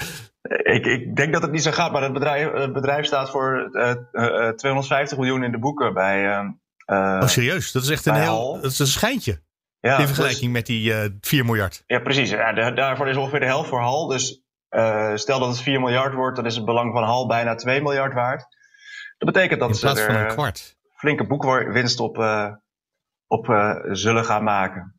Ik, 0.42 0.86
ik, 0.86 1.16
denk 1.16 1.32
dat 1.32 1.42
het 1.42 1.50
niet 1.50 1.62
zo 1.62 1.70
gaat, 1.70 1.92
maar 1.92 2.02
het 2.02 2.12
bedrijf, 2.12 2.52
het 2.52 2.72
bedrijf 2.72 3.06
staat 3.06 3.30
voor 3.30 3.68
uh, 3.72 3.94
uh, 4.12 4.48
250 4.48 5.18
miljoen 5.18 5.44
in 5.44 5.50
de 5.50 5.58
boeken 5.58 5.94
bij. 5.94 6.24
Uh, 6.24 6.48
oh, 6.86 7.26
serieus? 7.26 7.72
Dat 7.72 7.82
is 7.82 7.90
echt 7.90 8.06
een 8.06 8.14
heel. 8.14 8.58
Dat 8.62 8.70
is 8.70 8.78
een 8.78 8.86
schijntje. 8.86 9.42
Ja, 9.80 9.98
in 9.98 10.06
vergelijking 10.06 10.42
dus, 10.42 10.52
met 10.52 10.66
die 10.66 10.94
4 11.20 11.44
miljard. 11.44 11.82
Ja, 11.86 11.98
precies. 11.98 12.30
Ja, 12.30 12.52
de, 12.52 12.72
daarvoor 12.72 13.08
is 13.08 13.16
ongeveer 13.16 13.40
de 13.40 13.46
helft 13.46 13.68
voor 13.68 13.80
Hal. 13.80 14.06
Dus 14.06 14.42
stel 15.14 15.38
dat 15.38 15.48
het 15.48 15.62
4 15.62 15.80
miljard 15.80 16.14
wordt, 16.14 16.36
dan 16.36 16.46
is 16.46 16.56
het 16.56 16.64
belang 16.64 16.92
van 16.92 17.02
Hal 17.02 17.26
bijna 17.26 17.54
2 17.54 17.82
miljard 17.82 18.14
waard. 18.14 18.46
Dat 19.18 19.32
betekent 19.32 19.60
dat 19.60 19.78
ze 19.78 19.88
er 19.88 20.20
een 20.20 20.26
kwart. 20.26 20.77
Flinke 20.98 21.26
boekwinst 21.26 22.00
op, 22.00 22.18
op 23.26 23.46
zullen 23.90 24.24
gaan 24.24 24.44
maken. 24.44 24.98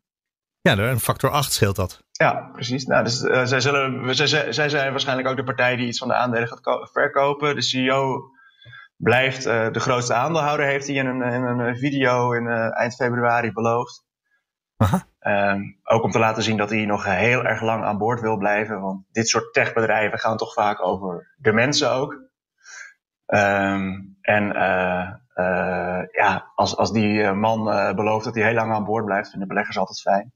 Ja, 0.62 0.78
een 0.78 1.00
factor 1.00 1.30
8 1.30 1.52
scheelt 1.52 1.76
dat. 1.76 2.02
Ja, 2.12 2.50
precies. 2.52 2.84
Nou, 2.84 3.04
dus, 3.04 3.22
uh, 3.22 3.44
zij, 3.44 3.60
zullen, 3.60 4.14
zij, 4.14 4.52
zij 4.52 4.68
zijn 4.68 4.90
waarschijnlijk 4.90 5.28
ook 5.28 5.36
de 5.36 5.44
partij 5.44 5.76
die 5.76 5.86
iets 5.86 5.98
van 5.98 6.08
de 6.08 6.14
aandelen 6.14 6.48
gaat 6.48 6.90
verkopen. 6.92 7.54
De 7.54 7.62
CEO 7.62 8.30
blijft 8.96 9.46
uh, 9.46 9.70
de 9.70 9.80
grootste 9.80 10.14
aandeelhouder, 10.14 10.66
heeft 10.66 10.86
hij 10.86 10.96
in 10.96 11.06
een, 11.06 11.22
in 11.22 11.42
een 11.42 11.76
video 11.76 12.32
in 12.32 12.44
uh, 12.44 12.78
eind 12.78 12.94
februari 12.94 13.52
beloofd. 13.52 14.04
Aha. 14.76 15.08
Um, 15.52 15.80
ook 15.84 16.02
om 16.02 16.10
te 16.10 16.18
laten 16.18 16.42
zien 16.42 16.56
dat 16.56 16.70
hij 16.70 16.84
nog 16.84 17.04
heel 17.04 17.44
erg 17.44 17.62
lang 17.62 17.84
aan 17.84 17.98
boord 17.98 18.20
wil 18.20 18.36
blijven. 18.36 18.80
Want 18.80 19.04
dit 19.10 19.28
soort 19.28 19.52
techbedrijven 19.52 20.18
gaan 20.18 20.36
toch 20.36 20.52
vaak 20.52 20.86
over 20.86 21.34
de 21.36 21.52
mensen 21.52 21.90
ook. 21.90 22.12
Um, 23.26 24.18
en 24.20 24.56
ja, 26.12 26.52
als, 26.54 26.76
als 26.76 26.92
die 26.92 27.32
man 27.32 27.64
belooft 27.94 28.24
dat 28.24 28.34
hij 28.34 28.44
heel 28.44 28.54
lang 28.54 28.72
aan 28.72 28.84
boord 28.84 29.04
blijft, 29.04 29.30
vinden 29.30 29.48
beleggers 29.48 29.78
altijd 29.78 30.00
fijn 30.00 30.32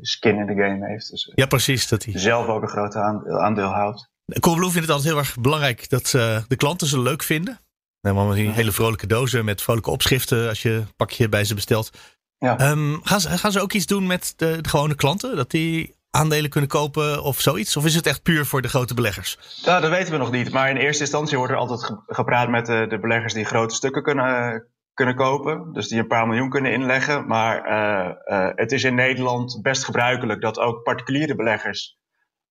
skin 0.00 0.36
in 0.36 0.46
de 0.46 0.62
game 0.62 0.86
heeft. 0.86 1.10
Dus, 1.10 1.32
ja, 1.34 1.46
precies. 1.46 1.88
Dat 1.88 2.04
hij 2.04 2.18
zelf 2.18 2.46
ook 2.46 2.62
een 2.62 2.68
groot 2.68 2.94
aandeel, 2.96 3.68
houdt. 3.68 4.10
Coolblue 4.40 4.70
vindt 4.70 4.86
het 4.86 4.96
altijd 4.96 5.08
heel 5.14 5.18
erg 5.18 5.40
belangrijk 5.40 5.88
dat 5.88 6.06
de 6.48 6.56
klanten 6.56 6.86
ze 6.86 7.00
leuk 7.00 7.22
vinden. 7.22 7.60
Helemaal 8.00 8.30
die 8.30 8.50
hele 8.50 8.72
vrolijke 8.72 9.06
dozen 9.06 9.44
met 9.44 9.62
vrolijke 9.62 9.90
opschriften 9.90 10.48
als 10.48 10.62
je 10.62 10.70
een 10.70 10.96
pakje 10.96 11.28
bij 11.28 11.44
ze 11.44 11.54
bestelt. 11.54 11.90
Ja. 12.38 12.70
Um, 12.70 13.00
gaan, 13.02 13.20
ze, 13.20 13.28
gaan 13.28 13.52
ze 13.52 13.60
ook 13.60 13.72
iets 13.72 13.86
doen 13.86 14.06
met 14.06 14.32
de, 14.36 14.58
de, 14.60 14.68
gewone 14.68 14.94
klanten? 14.94 15.36
Dat 15.36 15.50
die 15.50 15.94
aandelen 16.10 16.50
kunnen 16.50 16.70
kopen 16.70 17.22
of 17.22 17.40
zoiets? 17.40 17.76
Of 17.76 17.84
is 17.84 17.94
het 17.94 18.06
echt 18.06 18.22
puur 18.22 18.46
voor 18.46 18.62
de 18.62 18.68
grote 18.68 18.94
beleggers? 18.94 19.38
Nou, 19.64 19.80
dat 19.80 19.90
weten 19.90 20.12
we 20.12 20.18
nog 20.18 20.30
niet. 20.30 20.52
Maar 20.52 20.70
in 20.70 20.76
eerste 20.76 21.02
instantie 21.02 21.36
wordt 21.36 21.52
er 21.52 21.58
altijd 21.58 21.96
gepraat 22.06 22.48
met 22.48 22.66
de, 22.66 22.86
de 22.88 23.00
beleggers 23.00 23.34
die 23.34 23.44
grote 23.44 23.74
stukken 23.74 24.02
kunnen, 24.02 24.66
kunnen 24.94 25.14
kopen. 25.14 25.72
Dus 25.72 25.88
die 25.88 25.98
een 25.98 26.06
paar 26.06 26.26
miljoen 26.26 26.48
kunnen 26.48 26.72
inleggen. 26.72 27.26
Maar 27.26 27.66
uh, 27.66 28.14
uh, 28.24 28.48
het 28.54 28.72
is 28.72 28.84
in 28.84 28.94
Nederland 28.94 29.58
best 29.62 29.84
gebruikelijk 29.84 30.40
dat 30.40 30.58
ook 30.58 30.82
particuliere 30.82 31.34
beleggers 31.34 31.98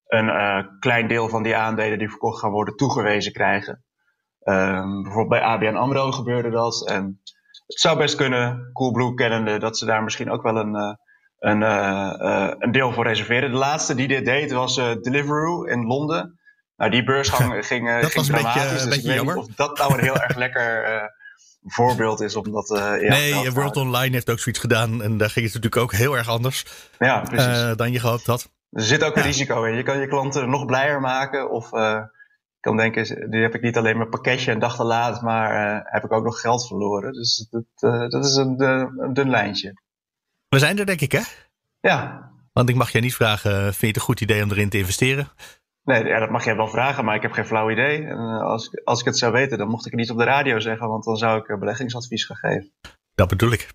een 0.07 0.77
klein 0.79 1.07
deel 1.07 1.29
van 1.29 1.43
die 1.43 1.55
aandelen 1.55 1.99
die 1.99 2.09
verkocht 2.09 2.39
gaan 2.39 2.51
worden 2.51 2.75
toegewezen 2.75 3.33
krijgen. 3.33 3.83
Um, 4.43 5.03
bijvoorbeeld 5.03 5.41
bij 5.41 5.41
ABN 5.41 5.75
AMRO 5.75 6.11
gebeurde 6.11 6.49
dat. 6.49 6.89
En 6.89 7.21
het 7.67 7.79
zou 7.79 7.97
best 7.97 8.15
kunnen, 8.15 8.69
Coolblue 8.73 9.13
kennende, 9.13 9.59
dat 9.59 9.77
ze 9.77 9.85
daar 9.85 10.03
misschien 10.03 10.31
ook 10.31 10.43
wel 10.43 10.57
een, 10.57 10.97
een, 11.39 11.61
een 12.61 12.71
deel 12.71 12.91
voor 12.91 13.07
reserveren. 13.07 13.51
De 13.51 13.57
laatste 13.57 13.95
die 13.95 14.07
dit 14.07 14.25
deed 14.25 14.51
was 14.51 14.75
Deliveroo 14.75 15.63
in 15.63 15.85
Londen. 15.85 16.39
Nou, 16.75 16.91
die 16.91 17.03
beursgang 17.03 17.65
ging, 17.65 17.87
dat 18.01 18.11
ging 18.11 18.13
was 18.13 18.27
een 18.27 18.43
beetje, 18.43 18.69
dus 18.69 18.87
beetje 18.87 19.13
jammer. 19.13 19.35
of 19.35 19.47
dat 19.55 19.77
nou 19.77 19.93
een 19.93 20.03
heel 20.03 20.17
erg 20.17 20.35
lekker 20.35 21.09
voorbeeld 21.63 22.21
is. 22.21 22.35
Omdat, 22.35 22.69
uh, 22.69 23.01
ja, 23.01 23.09
nee, 23.09 23.51
World 23.51 23.77
Online 23.77 24.13
heeft 24.13 24.29
ook 24.29 24.39
zoiets 24.39 24.61
gedaan. 24.61 25.01
En 25.01 25.17
daar 25.17 25.29
ging 25.29 25.45
het 25.45 25.53
natuurlijk 25.53 25.81
ook 25.81 25.93
heel 25.93 26.17
erg 26.17 26.27
anders 26.27 26.65
ja, 26.97 27.21
precies. 27.21 27.61
Uh, 27.61 27.75
dan 27.75 27.91
je 27.91 27.99
gehoopt 27.99 28.25
had. 28.25 28.49
Er 28.71 28.81
zit 28.81 29.03
ook 29.03 29.15
een 29.15 29.23
risico 29.23 29.63
in. 29.63 29.75
Je 29.75 29.83
kan 29.83 29.99
je 29.99 30.07
klanten 30.07 30.49
nog 30.49 30.65
blijer 30.65 30.99
maken 30.99 31.51
of 31.51 31.73
uh, 31.73 32.01
kan 32.59 32.77
denken, 32.77 33.29
nu 33.29 33.41
heb 33.41 33.55
ik 33.55 33.61
niet 33.61 33.77
alleen 33.77 33.97
mijn 33.97 34.09
pakketje 34.09 34.51
een 34.51 34.59
dag 34.59 34.75
te 34.75 34.83
laat, 34.83 35.21
maar 35.21 35.81
heb 35.83 36.03
ik 36.03 36.11
ook 36.11 36.23
nog 36.23 36.41
geld 36.41 36.67
verloren. 36.67 37.13
Dus 37.13 37.47
dat, 37.49 38.09
dat 38.11 38.25
is 38.25 38.35
een, 38.35 38.61
een 38.61 39.13
dun 39.13 39.29
lijntje. 39.29 39.73
We 40.49 40.59
zijn 40.59 40.79
er 40.79 40.85
denk 40.85 41.01
ik 41.01 41.11
hè? 41.11 41.21
Ja. 41.79 42.29
Want 42.53 42.69
ik 42.69 42.75
mag 42.75 42.91
je 42.91 42.99
niet 42.99 43.15
vragen, 43.15 43.51
vind 43.51 43.79
je 43.79 43.87
het 43.87 43.95
een 43.95 44.01
goed 44.01 44.21
idee 44.21 44.43
om 44.43 44.51
erin 44.51 44.69
te 44.69 44.77
investeren? 44.77 45.29
Nee, 45.83 46.03
ja, 46.03 46.19
dat 46.19 46.29
mag 46.29 46.45
jij 46.45 46.55
wel 46.55 46.67
vragen, 46.67 47.05
maar 47.05 47.15
ik 47.15 47.21
heb 47.21 47.31
geen 47.31 47.45
flauw 47.45 47.71
idee. 47.71 48.05
En 48.05 48.17
als, 48.41 48.83
als 48.83 48.99
ik 48.99 49.05
het 49.05 49.17
zou 49.17 49.31
weten, 49.31 49.57
dan 49.57 49.67
mocht 49.67 49.85
ik 49.85 49.91
het 49.91 49.99
niet 49.99 50.11
op 50.11 50.17
de 50.17 50.23
radio 50.23 50.59
zeggen, 50.59 50.87
want 50.87 51.03
dan 51.03 51.17
zou 51.17 51.39
ik 51.39 51.59
beleggingsadvies 51.59 52.25
gaan 52.25 52.37
geven. 52.37 52.71
Dat 53.15 53.27
bedoel 53.27 53.51
ik. 53.51 53.67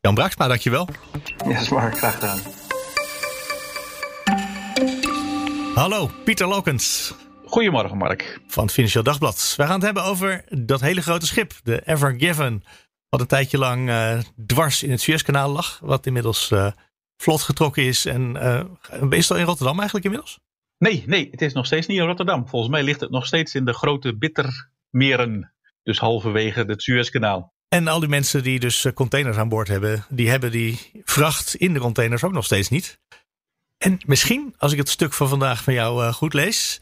Jan 0.00 0.14
Braaksma, 0.14 0.48
dankjewel. 0.48 0.88
Ja, 1.46 1.58
is 1.58 1.68
maar 1.68 1.92
graag 1.92 2.14
gedaan. 2.14 2.38
Hallo, 5.74 6.10
Pieter 6.24 6.48
Lokens. 6.48 7.14
Goedemorgen, 7.44 7.96
Mark. 7.96 8.40
Van 8.46 8.64
het 8.64 8.72
Financieel 8.72 9.04
Dagblad. 9.04 9.54
We 9.56 9.62
gaan 9.62 9.74
het 9.74 9.82
hebben 9.82 10.04
over 10.04 10.44
dat 10.48 10.80
hele 10.80 11.02
grote 11.02 11.26
schip, 11.26 11.52
de 11.62 11.82
Ever 11.84 12.14
Given. 12.18 12.64
Wat 13.08 13.20
een 13.20 13.26
tijdje 13.26 13.58
lang 13.58 13.88
uh, 13.88 14.18
dwars 14.46 14.82
in 14.82 14.90
het 14.90 15.00
Suezkanaal 15.00 15.50
lag. 15.50 15.78
Wat 15.82 16.06
inmiddels 16.06 16.50
uh, 16.50 16.70
vlot 17.16 17.42
getrokken 17.42 17.82
is. 17.82 18.06
En 18.06 18.36
uh, 18.36 19.10
is 19.10 19.28
het 19.28 19.30
al 19.30 19.36
in 19.36 19.44
Rotterdam 19.44 19.76
eigenlijk 19.76 20.04
inmiddels? 20.04 20.38
Nee, 20.78 21.04
nee, 21.06 21.28
het 21.30 21.42
is 21.42 21.52
nog 21.52 21.66
steeds 21.66 21.86
niet 21.86 21.98
in 21.98 22.06
Rotterdam. 22.06 22.48
Volgens 22.48 22.70
mij 22.70 22.82
ligt 22.82 23.00
het 23.00 23.10
nog 23.10 23.26
steeds 23.26 23.54
in 23.54 23.64
de 23.64 23.74
grote 23.74 24.16
bittermeren. 24.16 25.52
Dus 25.82 25.98
halverwege 25.98 26.60
het 26.60 26.82
Suezkanaal. 26.82 27.56
En 27.68 27.88
al 27.88 28.00
die 28.00 28.08
mensen 28.08 28.42
die 28.42 28.60
dus 28.60 28.86
containers 28.94 29.36
aan 29.36 29.48
boord 29.48 29.68
hebben, 29.68 30.04
die 30.08 30.30
hebben 30.30 30.50
die 30.50 30.90
vracht 31.04 31.54
in 31.54 31.72
de 31.72 31.80
containers 31.80 32.24
ook 32.24 32.32
nog 32.32 32.44
steeds 32.44 32.68
niet. 32.68 33.00
En 33.78 33.98
misschien, 34.06 34.54
als 34.56 34.72
ik 34.72 34.78
het 34.78 34.88
stuk 34.88 35.12
van 35.12 35.28
vandaag 35.28 35.62
van 35.62 35.74
jou 35.74 36.12
goed 36.12 36.34
lees, 36.34 36.80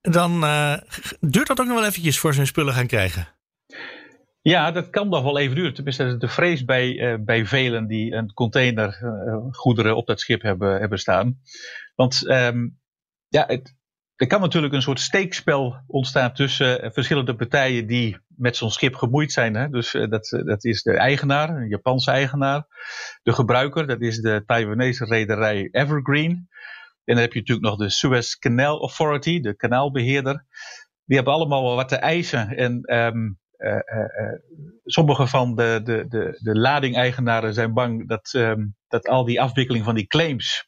dan 0.00 0.44
uh, 0.44 0.76
duurt 1.20 1.46
dat 1.46 1.60
ook 1.60 1.66
nog 1.66 1.76
wel 1.78 1.86
eventjes 1.86 2.18
voor 2.18 2.32
ze 2.32 2.38
hun 2.38 2.46
spullen 2.46 2.74
gaan 2.74 2.86
krijgen. 2.86 3.28
Ja, 4.44 4.70
dat 4.70 4.90
kan 4.90 5.08
nog 5.08 5.22
wel 5.22 5.38
even 5.38 5.56
duren. 5.56 5.74
Tenminste, 5.74 6.16
de 6.16 6.28
vrees 6.28 6.64
bij, 6.64 7.12
uh, 7.12 7.24
bij 7.24 7.46
velen 7.46 7.86
die 7.86 8.12
een 8.12 8.32
container 8.32 8.98
goederen 9.50 9.96
op 9.96 10.06
dat 10.06 10.20
schip 10.20 10.42
hebben, 10.42 10.80
hebben 10.80 10.98
staan. 10.98 11.40
Want 11.94 12.28
um, 12.28 12.80
ja, 13.28 13.44
het, 13.46 13.74
er 14.16 14.26
kan 14.26 14.40
natuurlijk 14.40 14.72
een 14.72 14.82
soort 14.82 15.00
steekspel 15.00 15.82
ontstaan 15.86 16.32
tussen 16.32 16.92
verschillende 16.92 17.34
partijen 17.34 17.86
die 17.86 18.18
met 18.36 18.56
zo'n 18.56 18.70
schip 18.70 18.94
gemoeid 18.94 19.32
zijn. 19.32 19.54
Hè? 19.54 19.68
Dus 19.68 19.92
dat, 19.92 20.42
dat 20.44 20.64
is 20.64 20.82
de 20.82 20.96
eigenaar, 20.96 21.48
een 21.48 21.68
Japanse 21.68 22.10
eigenaar. 22.10 22.66
De 23.22 23.32
gebruiker, 23.32 23.86
dat 23.86 24.00
is 24.00 24.20
de 24.20 24.42
Taiwanese 24.46 25.04
rederij 25.04 25.68
Evergreen. 25.70 26.48
En 27.04 27.14
dan 27.14 27.16
heb 27.16 27.32
je 27.32 27.38
natuurlijk 27.38 27.66
nog 27.66 27.78
de 27.78 27.90
Suez 27.90 28.34
Canal 28.34 28.80
Authority, 28.80 29.40
de 29.40 29.56
kanaalbeheerder. 29.56 30.46
Die 31.04 31.16
hebben 31.16 31.34
allemaal 31.34 31.62
wel 31.62 31.76
wat 31.76 31.88
te 31.88 31.96
eisen. 31.96 32.48
En 32.48 32.96
um, 32.96 33.42
sommige 34.84 35.26
van 35.26 35.54
de, 35.54 35.80
de, 35.84 36.04
de, 36.08 36.38
de 36.42 36.58
ladingeigenaren 36.58 37.54
zijn 37.54 37.72
bang 37.72 38.08
dat, 38.08 38.32
um, 38.36 38.76
dat 38.88 39.08
al 39.08 39.24
die 39.24 39.40
afwikkeling 39.40 39.84
van 39.84 39.94
die 39.94 40.06
claims 40.06 40.66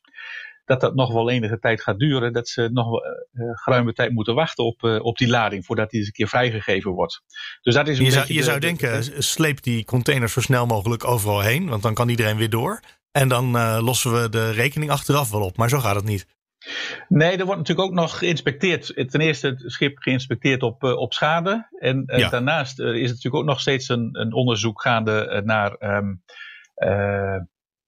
dat 0.66 0.80
dat 0.80 0.94
nog 0.94 1.12
wel 1.12 1.30
enige 1.30 1.58
tijd 1.58 1.82
gaat 1.82 1.98
duren. 1.98 2.32
Dat 2.32 2.48
ze 2.48 2.68
nog 2.72 2.86
uh, 3.02 3.10
geruime 3.52 3.92
tijd 3.92 4.12
moeten 4.12 4.34
wachten 4.34 4.64
op, 4.64 4.82
uh, 4.82 5.04
op 5.04 5.16
die 5.16 5.28
lading 5.28 5.64
voordat 5.64 5.90
die 5.90 5.98
eens 5.98 6.08
een 6.08 6.14
keer 6.14 6.28
vrijgegeven 6.28 6.90
wordt. 6.90 7.22
Dus 7.62 7.74
dat 7.74 7.88
is 7.88 7.98
een 7.98 8.04
je 8.04 8.10
zou, 8.10 8.26
je 8.28 8.34
de, 8.34 8.42
zou 8.42 8.58
denken, 8.58 9.00
de, 9.00 9.22
sleep 9.22 9.62
die 9.62 9.84
containers 9.84 10.32
zo 10.32 10.40
snel 10.40 10.66
mogelijk 10.66 11.04
overal 11.04 11.40
heen, 11.40 11.68
want 11.68 11.82
dan 11.82 11.94
kan 11.94 12.08
iedereen 12.08 12.36
weer 12.36 12.50
door. 12.50 12.80
En 13.12 13.28
dan 13.28 13.56
uh, 13.56 13.78
lossen 13.82 14.22
we 14.22 14.28
de 14.28 14.50
rekening 14.50 14.90
achteraf 14.90 15.30
wel 15.30 15.42
op. 15.42 15.56
Maar 15.56 15.68
zo 15.68 15.78
gaat 15.78 15.94
het 15.94 16.04
niet. 16.04 16.26
Nee, 17.08 17.36
er 17.36 17.44
wordt 17.44 17.60
natuurlijk 17.60 17.88
ook 17.88 17.94
nog 17.94 18.18
geïnspecteerd. 18.18 19.10
Ten 19.10 19.20
eerste 19.20 19.48
het 19.48 19.62
schip 19.66 19.98
geïnspecteerd 19.98 20.62
op, 20.62 20.82
op 20.82 21.12
schade. 21.12 21.68
En 21.78 22.02
ja. 22.06 22.28
daarnaast 22.28 22.78
is 22.78 22.86
het 22.86 23.08
natuurlijk 23.08 23.34
ook 23.34 23.44
nog 23.44 23.60
steeds 23.60 23.88
een, 23.88 24.08
een 24.12 24.32
onderzoek 24.32 24.82
gaande 24.82 25.42
naar 25.44 25.76
um, 25.98 26.22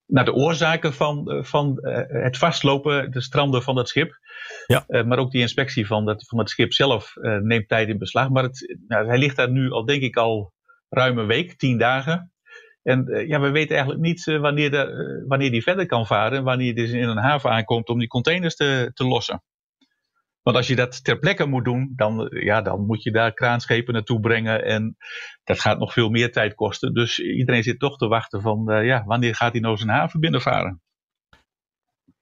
naar 0.09 0.25
de 0.25 0.35
oorzaken 0.35 0.93
van, 0.93 1.31
eh, 1.31 1.43
van 1.43 1.79
het 2.09 2.39
vastlopen, 2.39 3.11
de 3.11 3.21
stranden 3.21 3.63
van 3.63 3.75
dat 3.75 3.89
schip. 3.89 4.19
Ja. 4.67 5.03
Maar 5.05 5.19
ook 5.19 5.31
die 5.31 5.41
inspectie 5.41 5.87
van, 5.87 6.05
dat, 6.05 6.27
van 6.27 6.39
het 6.39 6.51
schip 6.51 6.73
zelf 6.73 7.15
neemt 7.43 7.69
tijd 7.69 7.89
in 7.89 7.99
beslag. 7.99 8.29
Maar 8.29 8.43
het, 8.43 8.79
nou, 8.87 9.07
hij 9.07 9.19
ligt 9.19 9.37
daar 9.37 9.51
nu 9.51 9.71
al, 9.71 9.85
denk 9.85 10.03
ik, 10.03 10.17
al 10.17 10.53
ruim 10.89 11.19
een 11.19 11.27
week, 11.27 11.59
tien 11.59 11.79
dagen. 11.79 12.33
En 12.89 13.27
ja, 13.27 13.41
we 13.41 13.51
weten 13.51 13.77
eigenlijk 13.77 14.01
niet 14.01 14.25
wanneer, 14.25 14.71
de, 14.71 15.25
wanneer 15.27 15.51
die 15.51 15.63
verder 15.63 15.87
kan 15.87 16.07
varen. 16.07 16.45
Wanneer 16.45 16.75
hij 16.75 16.83
dus 16.85 16.91
in 16.91 17.09
een 17.09 17.17
haven 17.17 17.51
aankomt 17.51 17.89
om 17.89 17.99
die 17.99 18.09
containers 18.09 18.57
te, 18.57 18.91
te 18.95 19.05
lossen. 19.05 19.43
Want 20.43 20.57
als 20.57 20.67
je 20.67 20.77
dat 20.77 21.05
ter 21.05 21.19
plekke 21.19 21.47
moet 21.47 21.65
doen, 21.65 21.93
dan, 21.97 22.29
ja, 22.31 22.63
dan 22.63 22.87
moet 22.87 23.03
je 23.03 23.11
daar 23.11 23.33
kraanschepen 23.33 23.95
naartoe 23.95 24.21
brengen. 24.21 24.65
En 24.65 24.97
dat 25.45 25.61
gaat 25.61 25.79
nog 25.79 25.93
veel 25.93 26.09
meer 26.09 26.33
tijd 26.33 26.55
kosten. 26.55 26.95
Dus 26.95 27.19
iedereen 27.19 27.63
zit 27.63 27.79
toch 27.79 27.97
te 27.97 28.07
wachten 28.07 28.41
van, 28.41 28.85
ja, 28.85 29.05
wanneer 29.05 29.35
gaat 29.35 29.53
hij 29.53 29.61
nou 29.61 29.77
zijn 29.77 29.89
haven 29.89 30.21
binnenvaren? 30.21 30.83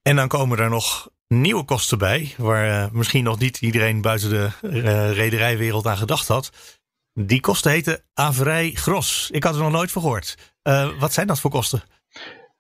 En 0.03 0.17
dan 0.17 0.29
komen 0.29 0.59
er 0.59 0.71
nog 0.71 1.11
nieuwe 1.29 1.65
kosten 1.65 1.99
bij, 1.99 2.35
waar 2.37 2.89
misschien 2.93 3.25
nog 3.25 3.39
niet 3.39 3.61
iedereen 3.61 4.01
buiten 4.01 4.31
de 4.31 4.49
uh, 4.63 5.13
rederijwereld 5.13 5.87
aan 5.87 5.97
gedacht 5.97 6.29
had. 6.29 6.79
Die 7.13 7.41
kosten 7.41 7.71
heten 7.71 8.05
averij 8.15 8.71
gros. 8.71 9.31
Ik 9.31 9.45
had 9.45 9.55
er 9.55 9.63
nog 9.63 9.73
nooit 9.73 9.91
van 9.91 10.03
gehoord. 10.03 10.56
Wat 10.99 11.13
zijn 11.13 11.27
dat 11.27 11.41
voor 11.41 11.51
kosten? 11.51 11.83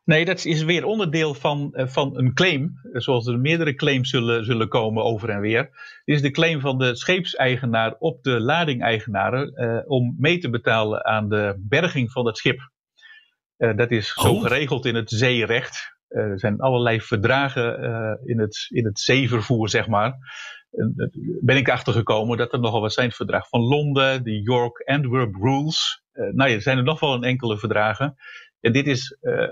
Nee, 0.06 0.24
dat 0.24 0.44
is 0.44 0.62
weer 0.62 0.84
onderdeel 0.84 1.34
van, 1.34 1.72
uh, 1.72 1.86
van 1.86 2.18
een 2.18 2.34
claim. 2.34 2.80
Zoals 2.92 3.26
er 3.26 3.38
meerdere 3.38 3.74
claims 3.74 4.10
zullen, 4.10 4.44
zullen 4.44 4.68
komen 4.68 5.04
over 5.04 5.30
en 5.30 5.40
weer. 5.40 5.62
Dit 6.04 6.16
is 6.16 6.22
de 6.22 6.30
claim 6.30 6.60
van 6.60 6.78
de 6.78 6.96
scheepseigenaar 6.96 7.94
op 7.98 8.22
de 8.22 8.40
ladingeigenaren. 8.40 9.52
Uh, 9.54 9.90
om 9.90 10.14
mee 10.18 10.38
te 10.38 10.50
betalen 10.50 11.04
aan 11.04 11.28
de 11.28 11.54
berging 11.58 12.12
van 12.12 12.26
het 12.26 12.36
schip. 12.36 12.70
Uh, 13.58 13.76
dat 13.76 13.90
is 13.90 14.12
zo 14.12 14.32
oh. 14.32 14.42
geregeld 14.42 14.86
in 14.86 14.94
het 14.94 15.10
zeerecht. 15.10 15.96
er 16.08 16.38
zijn 16.38 16.60
allerlei 16.60 17.00
verdragen 17.00 17.78
in, 18.24 18.38
het, 18.40 18.66
in 18.68 18.84
het 18.84 19.00
zeevervoer, 19.00 19.68
zeg 19.68 19.86
maar. 19.86 20.14
ben 21.40 21.56
ik 21.56 21.68
achtergekomen 21.68 22.38
dat 22.38 22.52
er 22.52 22.60
nogal 22.60 22.80
wat 22.80 22.92
zijn. 22.92 23.06
Het 23.06 23.16
verdrag 23.16 23.48
van 23.48 23.60
Londen, 23.60 24.24
de 24.24 24.42
York-Antwerp 24.42 25.34
Rules. 25.34 26.04
Nou 26.16 26.50
ja, 26.50 26.54
er 26.54 26.62
zijn 26.62 26.78
er 26.78 26.84
nog 26.84 27.00
wel 27.00 27.14
een 27.14 27.24
enkele 27.24 27.58
verdragen. 27.58 28.16
En 28.60 28.72
dit 28.72 28.86
is, 28.86 29.18
uh, 29.22 29.32
uh, 29.32 29.48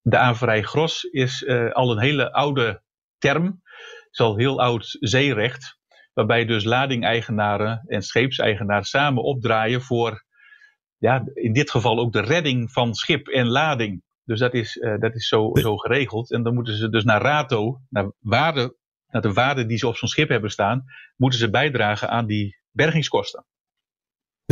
de 0.00 0.16
averij 0.16 0.62
gros 0.62 1.02
is 1.04 1.46
al 1.72 1.90
een 1.90 2.00
hele 2.00 2.32
oude 2.32 2.82
term. 3.18 3.44
Het 3.44 4.08
is 4.10 4.20
al 4.20 4.36
heel 4.36 4.60
oud 4.60 4.96
zeerecht. 5.00 5.78
Waarbij 6.12 6.44
dus 6.44 6.64
ladingeigenaren 6.64 7.84
en 7.86 8.02
scheepseigenaren 8.02 8.84
samen 8.84 9.22
opdraaien 9.22 9.82
voor, 9.82 10.24
ja, 10.96 11.24
in 11.34 11.52
dit 11.52 11.70
geval 11.70 11.98
ook 11.98 12.12
de 12.12 12.20
redding 12.20 12.72
van 12.72 12.94
schip 12.94 13.28
en 13.28 13.46
lading. 13.46 14.02
Dus 14.24 14.38
dat 14.38 14.54
is, 14.54 14.78
dat 14.98 15.14
is 15.14 15.28
zo, 15.28 15.50
zo 15.54 15.76
geregeld. 15.76 16.32
En 16.32 16.42
dan 16.42 16.54
moeten 16.54 16.76
ze 16.76 16.88
dus 16.88 17.04
naar 17.04 17.22
rato, 17.22 17.80
naar, 17.88 18.12
waarde, 18.18 18.76
naar 19.08 19.22
de 19.22 19.32
waarde 19.32 19.66
die 19.66 19.78
ze 19.78 19.88
op 19.88 19.96
zo'n 19.96 20.08
schip 20.08 20.28
hebben 20.28 20.50
staan, 20.50 20.84
moeten 21.16 21.38
ze 21.38 21.50
bijdragen 21.50 22.10
aan 22.10 22.26
die 22.26 22.56
bergingskosten. 22.70 23.44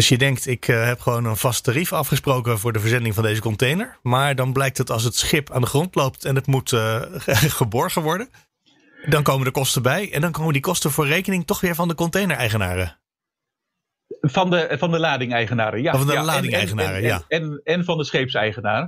Dus 0.01 0.09
je 0.09 0.19
denkt, 0.19 0.47
ik 0.47 0.69
uh, 0.69 0.85
heb 0.85 1.01
gewoon 1.01 1.25
een 1.25 1.37
vast 1.37 1.65
tarief 1.65 1.93
afgesproken 1.93 2.59
voor 2.59 2.73
de 2.73 2.81
verzending 2.81 3.15
van 3.15 3.23
deze 3.23 3.41
container. 3.41 3.99
Maar 4.03 4.35
dan 4.35 4.53
blijkt 4.53 4.79
het 4.79 4.91
als 4.91 5.05
het 5.05 5.15
schip 5.15 5.51
aan 5.51 5.61
de 5.61 5.67
grond 5.67 5.95
loopt 5.95 6.25
en 6.25 6.35
het 6.35 6.47
moet 6.47 6.73
uh, 6.73 7.03
geborgen 7.61 8.03
worden. 8.03 8.29
Dan 9.07 9.23
komen 9.23 9.45
de 9.45 9.51
kosten 9.51 9.83
bij. 9.83 10.13
En 10.13 10.21
dan 10.21 10.33
komen 10.33 10.53
die 10.53 10.63
kosten 10.63 10.91
voor 10.91 11.07
rekening 11.07 11.47
toch 11.47 11.61
weer 11.61 11.75
van 11.75 11.89
de 11.89 11.95
container-eigenaren. 11.95 12.99
Van 14.21 14.51
de, 14.51 14.77
van 14.79 14.91
de 14.91 14.99
lading-eigenaren, 14.99 15.83
ja. 15.83 15.97
Van 15.97 16.07
de 16.07 16.13
ja, 16.13 16.25
lading-eigenaren, 16.25 16.97
en, 16.97 17.03
en, 17.03 17.09
ja. 17.09 17.25
En, 17.29 17.61
en, 17.65 17.85
van 17.85 17.99
de 17.99 18.05
scheepseigenaar. 18.05 18.83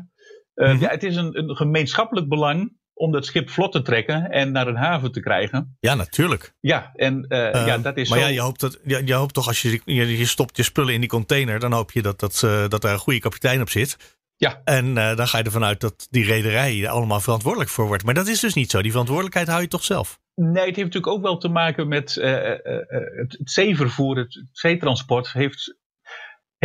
Uh, 0.54 0.66
mm 0.66 0.72
-hmm. 0.72 0.80
ja, 0.80 0.88
het 0.88 1.02
is 1.02 1.16
een, 1.16 1.38
een 1.38 1.56
gemeenschappelijk 1.56 2.28
belang 2.28 2.72
om 2.94 3.12
dat 3.12 3.26
schip 3.26 3.50
vlot 3.50 3.72
te 3.72 3.82
trekken 3.82 4.30
en 4.30 4.52
naar 4.52 4.66
een 4.66 4.76
haven 4.76 5.12
te 5.12 5.20
krijgen. 5.20 5.76
Ja, 5.80 5.94
natuurlijk. 5.94 6.54
Ja, 6.60 6.90
en 6.94 7.26
uh, 7.28 7.38
uh, 7.38 7.66
ja, 7.66 7.78
dat 7.78 7.96
is 7.96 8.08
maar 8.08 8.18
zo... 8.18 8.24
ja, 8.24 8.30
je 8.30 8.40
hoopt, 8.40 8.60
dat, 8.60 8.78
je, 8.84 9.02
je 9.04 9.14
hoopt 9.14 9.34
toch 9.34 9.46
als 9.46 9.62
je, 9.62 9.80
je, 9.84 10.18
je 10.18 10.26
stopt 10.26 10.56
je 10.56 10.62
spullen 10.62 10.94
in 10.94 11.00
die 11.00 11.08
container, 11.08 11.60
dan 11.60 11.72
hoop 11.72 11.92
je 11.92 12.02
dat, 12.02 12.20
dat, 12.20 12.42
uh, 12.44 12.68
dat 12.68 12.82
daar 12.82 12.92
een 12.92 12.98
goede 12.98 13.20
kapitein 13.20 13.60
op 13.60 13.70
zit. 13.70 14.20
Ja. 14.36 14.60
En 14.64 14.94
dan 14.94 15.28
ga 15.28 15.38
je 15.38 15.44
ervan 15.44 15.64
uit 15.64 15.80
dat 15.80 16.06
die 16.10 16.24
rederij 16.24 16.82
er 16.82 16.88
allemaal 16.88 17.20
verantwoordelijk 17.20 17.70
voor 17.70 17.86
wordt. 17.86 18.04
Maar 18.04 18.14
dat 18.14 18.26
is 18.26 18.40
dus 18.40 18.54
niet 18.54 18.70
zo. 18.70 18.82
Die 18.82 18.90
verantwoordelijkheid 18.90 19.48
hou 19.48 19.60
je 19.60 19.68
toch 19.68 19.84
zelf? 19.84 20.20
Nee, 20.34 20.66
het 20.66 20.76
heeft 20.76 20.76
natuurlijk 20.76 21.06
ook 21.06 21.22
wel 21.22 21.38
te 21.38 21.48
maken 21.48 21.88
met 21.88 22.14
het 22.14 23.36
zeevervoer, 23.44 24.16
het 24.16 24.44
zeetransport 24.52 25.32
heeft 25.32 25.76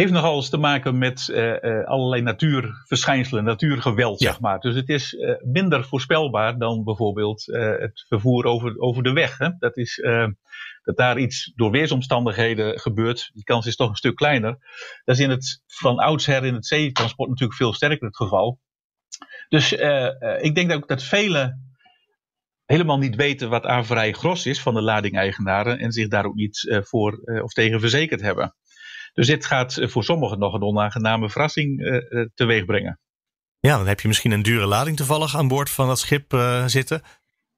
heeft 0.02 0.12
nogal 0.12 0.36
eens 0.36 0.50
te 0.50 0.58
maken 0.58 0.98
met 0.98 1.28
uh, 1.32 1.62
uh, 1.62 1.86
allerlei 1.86 2.22
natuurverschijnselen, 2.22 3.44
natuurgeweld, 3.44 4.20
ja. 4.20 4.30
zeg 4.30 4.40
maar. 4.40 4.60
Dus 4.60 4.76
het 4.76 4.90
is 4.90 5.14
uh, 5.14 5.36
minder 5.40 5.86
voorspelbaar 5.86 6.58
dan 6.58 6.84
bijvoorbeeld 6.84 7.46
het 7.46 8.06
vervoer 8.08 8.46
over, 8.46 8.80
over 8.80 9.04
de 9.04 9.12
weg. 9.14 9.38
Hè? 9.38 9.50
Dat, 9.60 9.78
is, 9.78 10.02
dat 10.84 10.98
daar 10.98 11.18
iets 11.18 11.52
door 11.56 11.72
weersomstandigheden 11.72 12.80
gebeurt, 12.80 13.30
die 13.34 13.44
kans 13.44 13.66
is 13.66 13.76
toch 13.76 13.90
een 13.90 13.96
stuk 13.96 14.16
kleiner. 14.16 14.58
Dat 15.04 15.16
is 15.16 15.22
in 15.22 15.30
het, 15.30 15.64
van 15.68 15.98
oudsher 15.98 16.46
in 16.46 16.54
het 16.54 16.66
zeetransport 16.66 17.30
natuurlijk 17.30 17.58
veel 17.58 17.74
sterker 17.74 18.08
het 18.08 18.16
geval. 18.16 18.60
Dus 19.50 19.72
ik 20.42 20.56
denk 20.56 20.72
ook 20.72 20.88
dat 20.88 21.04
vele 21.04 21.60
helemaal 22.66 22.98
niet 22.98 23.16
weten 23.16 23.50
wat 23.50 23.66
averij 23.66 24.12
gros 24.12 24.46
is 24.46 24.62
van 24.62 24.74
de 24.74 24.82
ladingeigenaren 24.82 25.80
en 25.80 25.92
zich 25.92 26.08
daar 26.08 26.26
ook 26.26 26.36
niet 26.36 26.82
voor 26.84 27.42
of 27.44 27.54
tegen 27.54 27.80
verzekerd 27.80 28.22
hebben. 28.22 28.56
Dus 29.14 29.28
dit 29.28 29.46
gaat 29.46 29.80
voor 29.82 30.04
sommigen 30.04 30.40
nog 30.40 30.54
een 30.54 30.62
onaangename 30.62 31.30
verrassing 31.30 32.02
teweeg 32.36 32.66
brengen. 32.66 33.00
Ja, 33.60 33.78
dan 33.78 33.88
heb 33.88 34.00
je 34.00 34.08
misschien 34.08 34.32
een 34.32 34.42
dure 34.42 34.66
lading 34.66 34.98
toevallig 34.98 35.36
aan 35.36 35.48
boord 35.48 35.70
van 35.70 35.88
dat 35.88 36.00
schip 36.00 36.38
zitten. 36.66 37.02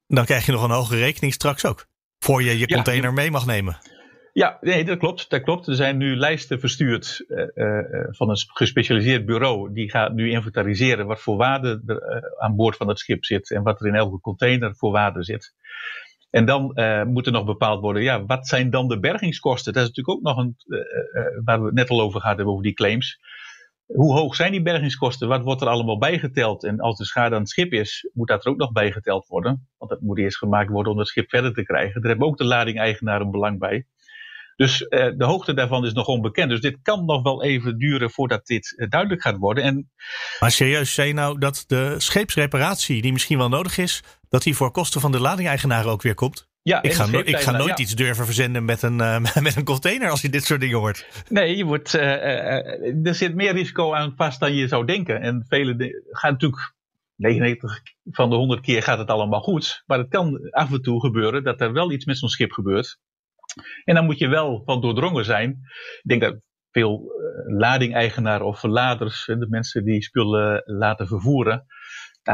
Dan 0.06 0.24
krijg 0.24 0.46
je 0.46 0.52
nog 0.52 0.62
een 0.62 0.70
hoge 0.70 0.96
rekening 0.96 1.32
straks 1.32 1.64
ook. 1.64 1.86
Voor 2.18 2.42
je 2.42 2.58
je 2.58 2.66
container 2.66 3.12
mee 3.12 3.30
mag 3.30 3.46
nemen. 3.46 3.78
Ja, 4.32 4.58
nee, 4.60 4.84
dat 4.84 4.98
klopt. 4.98 5.30
Dat 5.30 5.42
klopt. 5.42 5.66
Er 5.66 5.74
zijn 5.74 5.96
nu 5.96 6.16
lijsten 6.16 6.60
verstuurd 6.60 7.24
uh, 7.28 7.44
uh, 7.54 7.78
van 8.10 8.30
een 8.30 8.36
gespecialiseerd 8.52 9.26
bureau. 9.26 9.72
Die 9.72 9.90
gaat 9.90 10.12
nu 10.12 10.30
inventariseren 10.30 11.06
wat 11.06 11.20
voor 11.20 11.36
waarde 11.36 11.82
er 11.86 12.16
uh, 12.16 12.42
aan 12.42 12.56
boord 12.56 12.76
van 12.76 12.88
het 12.88 12.98
schip 12.98 13.24
zit. 13.24 13.50
En 13.50 13.62
wat 13.62 13.80
er 13.80 13.86
in 13.86 13.94
elke 13.94 14.20
container 14.20 14.76
voor 14.76 14.92
waarde 14.92 15.22
zit. 15.22 15.54
En 16.30 16.44
dan 16.44 16.62
moet 17.08 17.26
er 17.26 17.32
nog 17.32 17.44
bepaald 17.44 17.80
worden, 17.80 18.02
ja, 18.02 18.24
wat 18.24 18.48
zijn 18.48 18.70
dan 18.70 18.88
de 18.88 19.00
bergingskosten? 19.00 19.72
Dat 19.72 19.82
is 19.82 19.88
natuurlijk 19.88 20.16
ook 20.16 20.36
nog 20.36 20.44
een, 20.44 20.56
waar 21.44 21.60
we 21.60 21.66
het 21.66 21.74
net 21.74 21.90
al 21.90 22.00
over 22.00 22.20
gehad 22.20 22.36
hebben, 22.36 22.54
over 22.54 22.66
die 22.66 22.74
claims. 22.74 23.18
Hoe 23.86 24.12
hoog 24.12 24.34
zijn 24.34 24.52
die 24.52 24.62
bergingskosten? 24.62 25.28
Wat 25.28 25.42
wordt 25.42 25.60
er 25.60 25.68
allemaal 25.68 25.98
bijgeteld? 25.98 26.64
En 26.64 26.80
als 26.80 26.98
de 26.98 27.04
schade 27.04 27.34
aan 27.34 27.40
het 27.40 27.50
schip 27.50 27.72
is, 27.72 28.10
moet 28.12 28.28
dat 28.28 28.44
er 28.44 28.50
ook 28.50 28.58
nog 28.58 28.72
bijgeteld 28.72 29.26
worden. 29.26 29.68
Want 29.78 29.90
dat 29.90 30.00
moet 30.00 30.18
eerst 30.18 30.38
gemaakt 30.38 30.70
worden 30.70 30.92
om 30.92 30.98
het 30.98 31.08
schip 31.08 31.28
verder 31.28 31.52
te 31.52 31.62
krijgen. 31.62 32.00
Daar 32.00 32.10
hebben 32.10 32.28
ook 32.28 32.36
de 32.36 32.44
lading-eigenaar 32.44 33.20
een 33.20 33.30
belang 33.30 33.58
bij. 33.58 33.86
Dus 34.56 34.80
uh, 34.80 34.88
de 35.16 35.24
hoogte 35.24 35.54
daarvan 35.54 35.84
is 35.84 35.92
nog 35.92 36.06
onbekend. 36.06 36.50
Dus 36.50 36.60
dit 36.60 36.78
kan 36.82 37.04
nog 37.04 37.22
wel 37.22 37.42
even 37.42 37.78
duren 37.78 38.10
voordat 38.10 38.46
dit 38.46 38.74
uh, 38.76 38.88
duidelijk 38.88 39.22
gaat 39.22 39.36
worden. 39.36 39.64
En... 39.64 39.90
Maar 40.40 40.50
serieus, 40.50 40.94
zei 40.94 41.08
je 41.08 41.14
nou 41.14 41.38
dat 41.38 41.64
de 41.66 41.94
scheepsreparatie, 41.98 43.02
die 43.02 43.12
misschien 43.12 43.38
wel 43.38 43.48
nodig 43.48 43.78
is, 43.78 44.02
dat 44.30 44.42
die 44.42 44.56
voor 44.56 44.70
kosten 44.70 45.00
van 45.00 45.12
de 45.12 45.20
lading-eigenaar 45.20 45.86
ook 45.86 46.02
weer 46.02 46.14
komt? 46.14 46.48
Ja, 46.62 46.82
ik 46.82 46.92
ga, 46.92 47.22
ik 47.24 47.36
ga 47.36 47.50
nooit 47.50 47.78
iets 47.78 47.94
durven 47.94 48.24
verzenden 48.24 48.64
met 48.64 48.82
een, 48.82 48.98
uh, 48.98 49.20
met 49.42 49.56
een 49.56 49.64
container 49.64 50.10
als 50.10 50.22
je 50.22 50.28
dit 50.28 50.44
soort 50.44 50.60
dingen 50.60 50.78
hoort. 50.78 51.24
Nee, 51.28 51.56
je 51.56 51.64
wordt, 51.64 51.92
er 51.92 53.14
zit 53.14 53.34
meer 53.34 53.52
risico 53.52 53.94
aan 53.94 54.12
vast 54.16 54.40
dan 54.40 54.54
je 54.54 54.68
zou 54.68 54.86
denken. 54.86 55.20
En 55.20 55.44
vele 55.48 56.02
gaan 56.10 56.32
natuurlijk 56.32 56.74
99 57.16 57.82
van 58.10 58.30
de 58.30 58.36
100 58.36 58.60
keer 58.60 58.82
gaat 58.82 58.98
het 58.98 59.08
allemaal 59.08 59.40
goed. 59.40 59.82
Maar 59.86 59.98
het 59.98 60.08
kan 60.08 60.50
af 60.50 60.72
en 60.72 60.82
toe 60.82 61.00
gebeuren 61.00 61.44
dat 61.44 61.60
er 61.60 61.72
wel 61.72 61.92
iets 61.92 62.04
met 62.04 62.18
zo'n 62.18 62.28
schip 62.28 62.52
gebeurt. 62.52 62.98
En 63.84 63.94
dan 63.94 64.04
moet 64.04 64.18
je 64.18 64.28
wel 64.28 64.62
van 64.64 64.80
doordrongen 64.80 65.24
zijn. 65.24 65.50
Ik 66.02 66.08
denk 66.08 66.20
dat 66.20 66.36
veel 66.70 67.12
ladingeigenaren 67.46 68.46
of 68.46 68.60
verladers, 68.60 69.24
de 69.24 69.46
mensen 69.48 69.84
die 69.84 70.02
spullen 70.02 70.62
laten 70.64 71.06
vervoeren, 71.06 71.66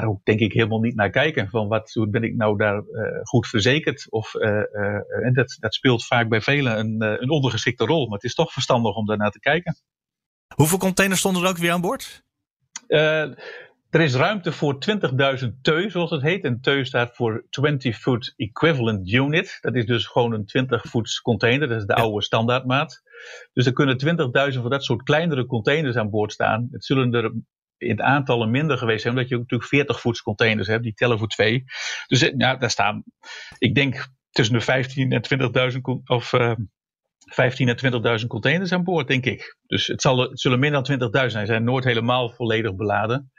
daar 0.00 0.08
ook 0.08 0.24
denk 0.24 0.40
ik 0.40 0.52
helemaal 0.52 0.80
niet 0.80 0.94
naar 0.94 1.10
kijken. 1.10 1.48
Van 1.48 1.68
wat, 1.68 1.92
hoe 1.92 2.08
ben 2.08 2.22
ik 2.22 2.36
nou 2.36 2.56
daar 2.56 2.76
uh, 2.76 3.02
goed 3.22 3.46
verzekerd? 3.46 4.06
Of, 4.10 4.34
uh, 4.34 5.24
en 5.24 5.32
dat, 5.32 5.56
dat 5.60 5.74
speelt 5.74 6.06
vaak 6.06 6.28
bij 6.28 6.40
velen 6.40 6.78
een, 6.78 7.02
een 7.22 7.30
ondergeschikte 7.30 7.84
rol. 7.84 8.04
Maar 8.04 8.14
het 8.14 8.24
is 8.24 8.34
toch 8.34 8.52
verstandig 8.52 8.94
om 8.94 9.06
daar 9.06 9.16
naar 9.16 9.30
te 9.30 9.40
kijken. 9.40 9.76
Hoeveel 10.54 10.78
containers 10.78 11.20
stonden 11.20 11.42
er 11.42 11.48
ook 11.48 11.56
weer 11.56 11.72
aan 11.72 11.80
boord? 11.80 12.24
Er 13.90 14.00
is 14.00 14.14
ruimte 14.14 14.52
voor 14.52 14.78
20.000 15.42 15.46
teu, 15.62 15.90
zoals 15.90 16.10
het 16.10 16.22
heet. 16.22 16.44
En 16.44 16.60
teu 16.60 16.84
staat 16.84 17.14
voor 17.14 17.46
20 17.50 17.98
foot 17.98 18.32
equivalent 18.36 19.12
unit. 19.12 19.58
Dat 19.60 19.74
is 19.74 19.86
dus 19.86 20.06
gewoon 20.06 20.32
een 20.32 20.46
20 20.46 20.82
voets 20.82 21.20
container. 21.20 21.68
Dat 21.68 21.80
is 21.80 21.86
de 21.86 21.94
oude 21.94 22.22
standaardmaat. 22.22 23.02
Dus 23.52 23.66
er 23.66 23.72
kunnen 23.72 23.98
20.000 24.54 24.60
van 24.60 24.70
dat 24.70 24.84
soort 24.84 25.02
kleinere 25.02 25.46
containers 25.46 25.96
aan 25.96 26.10
boord 26.10 26.32
staan. 26.32 26.68
Het 26.70 26.84
zullen 26.84 27.14
er 27.14 27.32
in 27.78 27.90
het 27.90 28.00
aantallen 28.00 28.50
minder 28.50 28.78
geweest 28.78 29.02
zijn, 29.02 29.14
omdat 29.14 29.28
je 29.28 29.36
natuurlijk 29.36 29.68
40 29.68 30.00
voets 30.00 30.22
containers 30.22 30.68
hebt, 30.68 30.82
die 30.82 30.94
tellen 30.94 31.18
voor 31.18 31.28
twee. 31.28 31.64
Dus 32.06 32.22
eh, 32.22 32.34
ja, 32.36 32.56
daar 32.56 32.70
staan, 32.70 33.04
ik 33.58 33.74
denk, 33.74 34.08
tussen 34.30 34.54
de 34.54 34.60
15 34.60 35.12
en 35.12 35.72
20.000 35.72 35.80
of 36.04 36.32
uh, 36.32 36.52
15 37.18 37.68
en 37.68 38.20
20.000 38.20 38.26
containers 38.26 38.72
aan 38.72 38.84
boord, 38.84 39.08
denk 39.08 39.24
ik. 39.24 39.56
Dus 39.66 39.86
het, 39.86 40.02
zal, 40.02 40.18
het 40.18 40.40
zullen 40.40 40.58
minder 40.58 40.82
dan 40.82 41.10
20.000 41.10 41.10
zijn. 41.10 41.30
Ze 41.30 41.52
zijn 41.52 41.64
nooit 41.64 41.84
helemaal 41.84 42.30
volledig 42.30 42.74
beladen. 42.74 43.32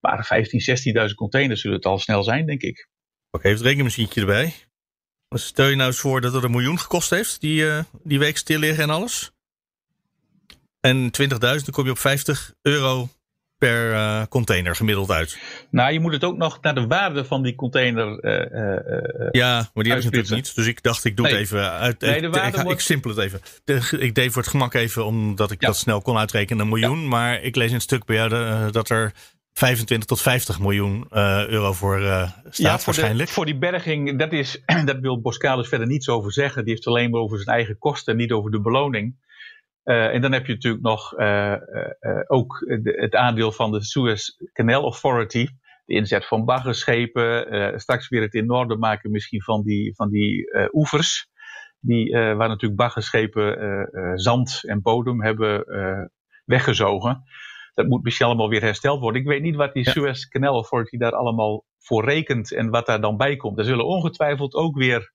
Maar 0.00 0.24
15, 0.24 1.04
16.000 1.08 1.14
containers 1.14 1.60
zullen 1.60 1.76
het 1.76 1.86
al 1.86 1.98
snel 1.98 2.22
zijn, 2.22 2.46
denk 2.46 2.62
ik. 2.62 2.88
Oké, 3.30 3.46
even 3.46 3.58
het 3.58 3.66
rekenmachientje 3.66 4.20
erbij. 4.20 4.54
Stel 5.28 5.66
je 5.66 5.76
nou 5.76 5.88
eens 5.88 6.00
voor 6.00 6.20
dat 6.20 6.32
het 6.32 6.44
een 6.44 6.50
miljoen 6.50 6.78
gekost 6.78 7.10
heeft, 7.10 7.40
die, 7.40 7.62
uh, 7.62 7.82
die 8.02 8.18
week 8.18 8.36
stil 8.36 8.58
liggen 8.58 8.82
en 8.82 8.90
alles. 8.90 9.32
En 10.80 11.10
20.000, 11.22 11.38
dan 11.38 11.64
kom 11.70 11.84
je 11.84 11.90
op 11.90 11.98
50 11.98 12.54
euro 12.62 13.08
per 13.58 13.90
uh, 13.90 14.22
container 14.28 14.76
gemiddeld 14.76 15.10
uit. 15.10 15.38
Nou, 15.70 15.92
je 15.92 16.00
moet 16.00 16.12
het 16.12 16.24
ook 16.24 16.36
nog 16.36 16.58
naar 16.60 16.74
de 16.74 16.86
waarde 16.86 17.24
van 17.24 17.42
die 17.42 17.54
container. 17.54 18.24
Uh, 18.24 19.28
ja, 19.30 19.70
maar 19.74 19.84
die 19.84 19.92
heb 19.92 20.02
ik 20.02 20.10
natuurlijk 20.10 20.34
niet. 20.34 20.54
Dus 20.54 20.66
ik 20.66 20.82
dacht, 20.82 21.04
ik 21.04 21.16
doe 21.16 21.26
het 21.26 21.36
even 21.36 21.70
uit. 21.70 22.00
Nee, 22.00 22.20
de 22.20 22.30
waarde 22.30 22.56
ik, 22.56 22.62
wordt... 22.62 22.78
ik 22.78 22.84
simpel 22.84 23.10
het 23.10 23.18
even. 23.18 23.40
Ik 24.00 24.14
deed 24.14 24.32
voor 24.32 24.42
het 24.42 24.50
gemak 24.50 24.74
even, 24.74 25.04
omdat 25.04 25.50
ik 25.50 25.60
dat 25.60 25.76
snel 25.76 26.02
kon 26.02 26.16
uitrekenen, 26.16 26.62
een 26.62 26.68
miljoen. 26.68 27.00
Ja. 27.00 27.08
Maar 27.08 27.42
ik 27.42 27.56
lees 27.56 27.68
in 27.68 27.74
het 27.74 27.82
stuk 27.82 28.04
bij 28.04 28.16
jou 28.16 28.70
dat 28.70 28.90
er 28.90 29.12
25 29.54 30.08
tot 30.08 30.20
50 30.20 30.60
miljoen 30.60 31.06
uh, 31.12 31.46
euro 31.48 31.72
voor 31.72 32.00
uh, 32.00 32.22
staat 32.32 32.56
ja, 32.56 32.76
voor 32.76 32.84
waarschijnlijk. 32.84 33.28
De, 33.28 33.34
voor 33.34 33.44
die 33.44 33.58
berging, 33.58 34.18
dat, 34.18 34.32
is, 34.32 34.62
dat 34.84 34.98
wil 35.00 35.20
Boskalis 35.20 35.68
verder 35.68 35.86
niets 35.86 36.08
over 36.08 36.32
zeggen. 36.32 36.64
Die 36.64 36.72
heeft 36.72 36.86
alleen 36.86 37.10
maar 37.10 37.20
over 37.20 37.38
zijn 37.40 37.56
eigen 37.56 37.78
kosten, 37.78 38.16
niet 38.16 38.32
over 38.32 38.50
de 38.50 38.60
beloning. 38.60 39.16
Uh, 39.84 40.14
en 40.14 40.20
dan 40.20 40.32
heb 40.32 40.46
je 40.46 40.52
natuurlijk 40.52 40.82
nog 40.82 41.12
ook 42.26 42.58
de, 42.58 42.96
het 43.00 43.14
aandeel 43.14 43.52
van 43.52 43.72
de 43.72 43.84
Suez 43.84 44.28
Canal 44.52 44.82
Authority. 44.82 45.46
De 45.84 45.94
inzet 45.94 46.26
van 46.26 46.44
baggerschepen. 46.44 47.80
straks 47.80 48.08
weer 48.08 48.22
het 48.22 48.34
in 48.34 48.50
orde 48.50 48.76
maken 48.76 49.10
misschien 49.10 49.42
van 49.42 49.62
die, 49.62 49.94
van 49.94 50.10
die 50.10 50.50
oevers. 50.72 51.28
Die, 51.80 52.12
waar 52.12 52.48
natuurlijk 52.48 52.76
baggerschepen 52.80 53.88
zand 54.14 54.60
en 54.64 54.82
bodem 54.82 55.22
hebben 55.22 55.64
weggezogen 56.44 57.24
dat 57.74 57.86
moet 57.86 58.02
misschien 58.02 58.26
allemaal 58.26 58.48
weer 58.48 58.60
hersteld 58.60 59.00
worden. 59.00 59.20
Ik 59.20 59.26
weet 59.26 59.42
niet 59.42 59.56
wat 59.56 59.72
die 59.72 59.84
ja. 59.84 59.90
Suez 59.90 60.28
Canal 60.28 60.54
Authority 60.54 60.96
daar 60.96 61.12
allemaal 61.12 61.64
voor 61.78 62.04
rekent 62.04 62.52
en 62.52 62.70
wat 62.70 62.86
daar 62.86 63.00
dan 63.00 63.16
bij 63.16 63.36
komt. 63.36 63.58
Er 63.58 63.64
zullen 63.64 63.86
ongetwijfeld 63.86 64.54
ook 64.54 64.76
weer 64.76 65.12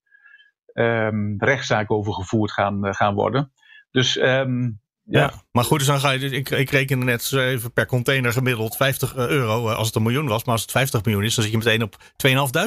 um, 0.74 1.36
rechtszaken 1.38 1.96
over 1.96 2.14
gevoerd 2.14 2.52
gaan, 2.52 2.96
gaan 2.96 3.16
worden. 3.16 3.52
Dus 3.91 4.17
um, 4.17 4.82
ja. 5.10 5.19
ja. 5.19 5.34
maar 5.52 5.63
goed, 5.63 5.78
dus 5.78 5.88
dan 5.88 5.99
ga 5.99 6.12
je, 6.12 6.19
dus, 6.19 6.32
ik, 6.32 6.49
ik 6.49 6.69
reken 6.69 7.06
net 7.06 7.32
even 7.32 7.73
per 7.73 7.86
container 7.86 8.32
gemiddeld 8.34 8.75
50 8.75 9.15
eh, 9.15 9.28
euro 9.28 9.69
eh, 9.69 9.75
als 9.75 9.88
het 9.88 9.95
een 9.95 10.04
miljoen 10.04 10.28
was. 10.28 10.43
Maar 10.43 10.54
als 10.54 10.62
het 10.62 10.71
50 10.71 11.04
miljoen 11.04 11.23
is, 11.23 11.36
dan 11.36 11.43
zit 11.43 11.54
je 11.54 11.60
meteen 11.60 11.84
op 11.84 11.97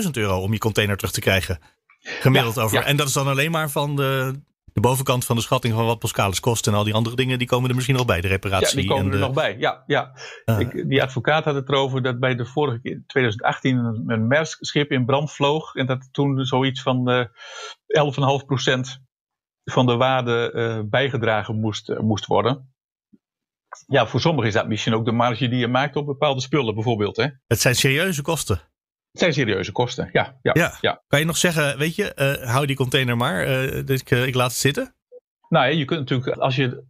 2.500 0.06 0.10
euro 0.12 0.40
om 0.40 0.52
je 0.52 0.58
container 0.58 0.96
terug 0.96 1.12
te 1.12 1.20
krijgen. 1.20 1.58
Gemiddeld 1.98 2.54
ja, 2.54 2.62
over. 2.62 2.78
Ja. 2.78 2.84
En 2.84 2.96
dat 2.96 3.06
is 3.06 3.12
dan 3.12 3.26
alleen 3.26 3.50
maar 3.50 3.70
van 3.70 3.96
de, 3.96 4.40
de 4.72 4.80
bovenkant 4.80 5.24
van 5.24 5.36
de 5.36 5.42
schatting 5.42 5.74
van 5.74 5.84
wat 5.84 5.98
Pascalis 5.98 6.40
kost 6.40 6.66
en 6.66 6.74
al 6.74 6.84
die 6.84 6.94
andere 6.94 7.16
dingen, 7.16 7.38
die 7.38 7.46
komen 7.46 7.68
er 7.68 7.74
misschien 7.74 7.96
nog 7.96 8.06
bij, 8.06 8.20
de 8.20 8.28
reparatie. 8.28 8.76
Ja, 8.76 8.82
die 8.82 8.90
komen 8.90 9.06
en 9.06 9.12
er 9.12 9.18
nog 9.18 9.32
bij. 9.32 9.56
Ja, 9.58 9.82
ja. 9.86 10.12
Uh. 10.44 10.58
Ik, 10.58 10.88
die 10.88 11.02
advocaat 11.02 11.44
had 11.44 11.54
het 11.54 11.68
erover 11.68 12.02
dat 12.02 12.20
bij 12.20 12.34
de 12.34 12.46
vorige 12.46 12.80
keer, 12.80 13.02
2018, 13.06 13.76
een, 13.76 14.04
een 14.06 14.26
Maersk-schip 14.26 14.90
in 14.90 15.04
brand 15.04 15.32
vloog. 15.32 15.74
En 15.74 15.86
dat 15.86 16.08
toen 16.12 16.44
zoiets 16.44 16.82
van 16.82 17.10
uh, 17.10 17.24
11,5% 18.96 19.02
van 19.64 19.86
de 19.86 19.96
waarde 19.96 20.52
uh, 20.54 20.80
bijgedragen 20.90 21.60
moest, 21.60 21.90
uh, 21.90 21.98
moest 21.98 22.26
worden. 22.26 22.74
Ja, 23.86 24.06
voor 24.06 24.20
sommigen 24.20 24.48
is 24.48 24.54
dat 24.54 24.68
misschien 24.68 24.94
ook 24.94 25.04
de 25.04 25.12
marge 25.12 25.48
die 25.48 25.58
je 25.58 25.68
maakt 25.68 25.96
op 25.96 26.06
bepaalde 26.06 26.40
spullen, 26.40 26.74
bijvoorbeeld. 26.74 27.16
Hè? 27.16 27.26
Het 27.46 27.60
zijn 27.60 27.74
serieuze 27.74 28.22
kosten. 28.22 28.56
Het 29.10 29.20
zijn 29.20 29.32
serieuze 29.32 29.72
kosten, 29.72 30.08
ja. 30.12 30.38
ja, 30.42 30.52
ja. 30.54 30.76
ja. 30.80 31.02
Kan 31.06 31.18
je 31.18 31.24
nog 31.24 31.36
zeggen, 31.36 31.78
weet 31.78 31.96
je, 31.96 32.38
uh, 32.42 32.50
hou 32.50 32.66
die 32.66 32.76
container 32.76 33.16
maar, 33.16 33.46
dus 33.84 34.00
ik, 34.00 34.10
ik, 34.10 34.34
laat 34.34 34.50
het 34.50 34.58
zitten? 34.58 34.94
Nou 35.48 35.66
ja, 35.66 35.78
je 35.78 35.84
kunt 35.84 36.00
natuurlijk, 36.00 36.38
als 36.38 36.56
je 36.56 36.84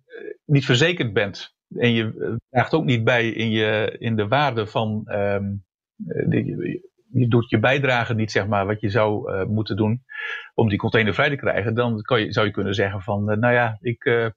niet 0.44 0.64
verzekerd 0.64 1.12
bent 1.12 1.54
en 1.76 1.92
je 1.92 2.37
draagt 2.50 2.72
ook 2.72 2.85
niet 2.85 3.04
bij 3.04 3.28
in, 3.28 3.50
je, 3.50 3.96
in 3.98 4.16
de 4.16 4.28
waarde 4.28 4.66
van, 4.66 5.02
um, 5.06 5.64
de, 5.96 6.82
je 7.12 7.28
doet 7.28 7.50
je 7.50 7.58
bijdrage 7.58 8.14
niet, 8.14 8.30
zeg 8.30 8.46
maar, 8.46 8.66
wat 8.66 8.80
je 8.80 8.90
zou 8.90 9.44
moeten 9.46 9.76
doen 9.76 10.04
om 10.54 10.68
die 10.68 10.78
container 10.78 11.14
vrij 11.14 11.28
te 11.28 11.36
krijgen, 11.36 11.74
dan 11.74 12.02
kan 12.02 12.20
je, 12.20 12.32
zou 12.32 12.46
je 12.46 12.52
kunnen 12.52 12.74
zeggen 12.74 13.02
van, 13.02 13.24
nou 13.24 13.52
ja, 13.54 13.78
ik 13.80 14.32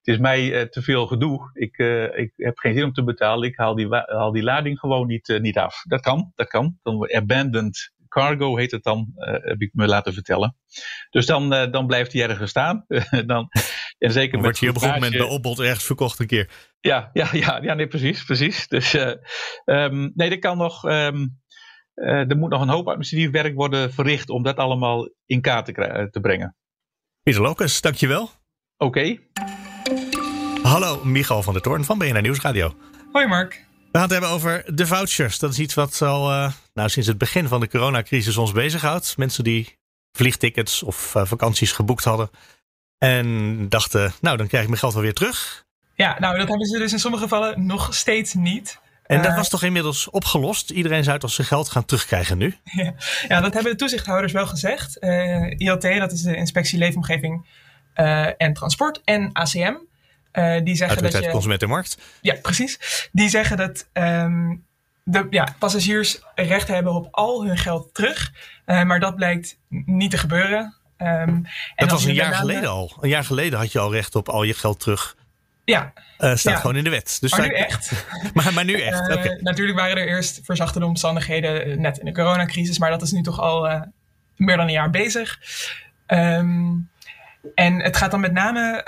het 0.00 0.14
is 0.14 0.18
mij 0.18 0.60
uh, 0.60 0.62
te 0.62 0.82
veel 0.82 1.06
gedoe. 1.06 1.50
Ik, 1.52 1.78
ik 2.16 2.32
heb 2.36 2.58
geen 2.58 2.74
zin 2.74 2.84
om 2.84 2.92
te 2.92 3.04
betalen. 3.04 3.48
Ik 3.48 3.56
haal 3.56 3.74
die, 3.74 3.88
haal 3.90 4.32
die 4.32 4.42
lading 4.42 4.78
gewoon 4.78 5.06
niet, 5.06 5.38
niet 5.40 5.58
af. 5.58 5.82
Dat 5.82 6.00
kan, 6.00 6.32
dat 6.34 6.48
kan. 6.48 6.78
Dan 6.82 7.12
abandoned 7.12 7.92
cargo 8.08 8.56
heet 8.56 8.70
het 8.70 8.82
dan, 8.82 9.12
heb 9.16 9.60
ik 9.60 9.70
me 9.72 9.86
laten 9.86 10.12
vertellen. 10.12 10.56
Dus 11.10 11.26
dan, 11.26 11.48
dan 11.70 11.86
blijft 11.86 12.12
hij 12.12 12.22
ergens 12.22 12.50
staan. 12.50 12.84
dan, 13.26 13.48
en 13.98 14.12
zeker 14.12 14.32
dan 14.32 14.42
wordt 14.42 14.60
hij 14.60 14.68
op 14.68 14.74
een 14.74 14.80
gegeven 14.80 15.02
moment 15.02 15.22
bij 15.22 15.30
opbod 15.30 15.60
ergens 15.60 15.84
verkocht 15.84 16.18
een 16.18 16.26
keer. 16.26 16.50
Ja, 16.80 17.10
ja, 17.12 17.28
ja, 17.32 17.58
ja 17.62 17.74
nee, 17.74 17.86
precies. 17.86 18.24
precies. 18.24 18.68
Dus 18.68 18.94
um, 19.64 20.12
nee, 20.14 20.30
er 20.30 20.38
kan 20.38 20.58
nog... 20.58 20.84
Um, 20.84 21.39
er 22.00 22.36
moet 22.36 22.50
nog 22.50 22.60
een 22.60 22.68
hoop 22.68 22.86
administratief 22.86 23.30
werk 23.30 23.54
worden 23.54 23.92
verricht 23.92 24.30
om 24.30 24.42
dat 24.42 24.56
allemaal 24.56 25.08
in 25.26 25.40
kaart 25.40 25.64
te, 25.64 26.08
te 26.10 26.20
brengen. 26.20 26.56
Pieter 27.22 27.42
Locus, 27.42 27.80
dankjewel. 27.80 28.30
Oké. 28.76 28.84
Okay. 28.84 29.20
Hallo, 30.62 31.04
Michal 31.04 31.42
van 31.42 31.52
der 31.52 31.62
Toorn 31.62 31.84
van 31.84 31.98
BNR 31.98 32.22
Nieuwsradio. 32.22 32.74
Hoi 33.12 33.26
Mark. 33.26 33.68
We 33.92 33.98
gaan 33.98 34.02
het 34.02 34.10
hebben 34.10 34.30
over 34.30 34.64
de 34.74 34.86
vouchers. 34.86 35.38
Dat 35.38 35.50
is 35.50 35.58
iets 35.58 35.74
wat 35.74 36.02
al 36.02 36.30
uh, 36.30 36.52
nou, 36.74 36.88
sinds 36.88 37.08
het 37.08 37.18
begin 37.18 37.48
van 37.48 37.60
de 37.60 37.68
coronacrisis 37.68 38.36
ons 38.36 38.52
bezighoudt. 38.52 39.16
Mensen 39.16 39.44
die 39.44 39.78
vliegtickets 40.12 40.82
of 40.82 41.14
uh, 41.14 41.24
vakanties 41.24 41.72
geboekt 41.72 42.04
hadden. 42.04 42.30
En 42.98 43.68
dachten, 43.68 44.12
nou 44.20 44.36
dan 44.36 44.46
krijg 44.46 44.62
ik 44.62 44.68
mijn 44.68 44.80
geld 44.80 44.92
wel 44.92 45.02
weer 45.02 45.14
terug. 45.14 45.64
Ja, 45.94 46.16
nou 46.18 46.38
dat 46.38 46.48
hebben 46.48 46.66
ze 46.66 46.78
dus 46.78 46.92
in 46.92 46.98
sommige 46.98 47.22
gevallen 47.22 47.66
nog 47.66 47.94
steeds 47.94 48.34
niet. 48.34 48.80
En 49.16 49.22
dat 49.22 49.34
was 49.34 49.48
toch 49.48 49.62
inmiddels 49.62 50.10
opgelost? 50.10 50.70
Iedereen 50.70 51.04
zou 51.04 51.18
toch 51.18 51.30
zijn 51.30 51.46
geld 51.46 51.68
gaan 51.68 51.84
terugkrijgen 51.84 52.38
nu? 52.38 52.54
Ja, 52.64 52.94
ja 53.28 53.40
dat 53.40 53.54
hebben 53.54 53.72
de 53.72 53.78
toezichthouders 53.78 54.32
wel 54.32 54.46
gezegd. 54.46 54.96
ILT, 55.56 55.82
dat 55.82 56.12
is 56.12 56.22
de 56.22 56.36
Inspectie 56.36 56.78
Leefomgeving 56.78 57.46
en 58.36 58.52
Transport. 58.52 59.00
En 59.04 59.32
ACM, 59.32 59.74
uh, 60.32 60.60
die 60.64 60.74
zeggen 60.74 61.02
dat 61.02 61.12
je, 61.12 61.30
Consumentenmarkt. 61.30 61.98
Ja, 62.20 62.34
precies. 62.42 63.08
Die 63.12 63.28
zeggen 63.28 63.56
dat 63.56 63.88
um, 63.92 64.64
de 65.04 65.26
ja, 65.30 65.54
passagiers 65.58 66.20
recht 66.34 66.68
hebben 66.68 66.92
op 66.92 67.08
al 67.10 67.44
hun 67.44 67.58
geld 67.58 67.94
terug. 67.94 68.32
Uh, 68.66 68.82
maar 68.82 69.00
dat 69.00 69.16
blijkt 69.16 69.58
niet 69.68 70.10
te 70.10 70.18
gebeuren. 70.18 70.74
Um, 70.98 71.06
en 71.06 71.46
dat 71.76 71.90
was 71.90 72.04
een 72.04 72.14
jaar 72.14 72.34
geleden 72.34 72.70
al. 72.70 72.96
Een 73.00 73.08
jaar 73.08 73.24
geleden 73.24 73.58
had 73.58 73.72
je 73.72 73.78
al 73.78 73.92
recht 73.92 74.14
op 74.14 74.28
al 74.28 74.42
je 74.42 74.54
geld 74.54 74.80
terug. 74.80 75.16
Ja. 75.70 75.92
Uh, 76.18 76.36
staat 76.36 76.60
gewoon 76.60 76.76
in 76.76 76.84
de 76.84 76.90
wet. 76.90 77.16
Dus 77.20 77.30
maar 77.30 77.48
nu 77.48 77.54
echt. 77.54 77.92
maar, 78.34 78.52
maar, 78.52 78.64
nu 78.64 78.80
echt. 78.80 79.00
Okay. 79.00 79.38
Natuurlijk 79.40 79.78
waren 79.78 79.96
er 79.96 80.06
eerst 80.08 80.40
verzachtende 80.42 80.86
omstandigheden 80.86 81.80
net 81.80 81.98
in 81.98 82.04
de 82.04 82.12
coronacrisis. 82.12 82.78
Maar 82.78 82.90
dat 82.90 83.02
is 83.02 83.12
nu 83.12 83.22
toch 83.22 83.40
al 83.40 83.86
meer 84.36 84.56
dan 84.56 84.66
een 84.66 84.72
jaar 84.72 84.90
bezig. 84.90 85.38
Um, 86.06 86.90
en 87.54 87.82
het 87.82 87.96
gaat 87.96 88.10
dan 88.10 88.20
met 88.20 88.32
name, 88.32 88.82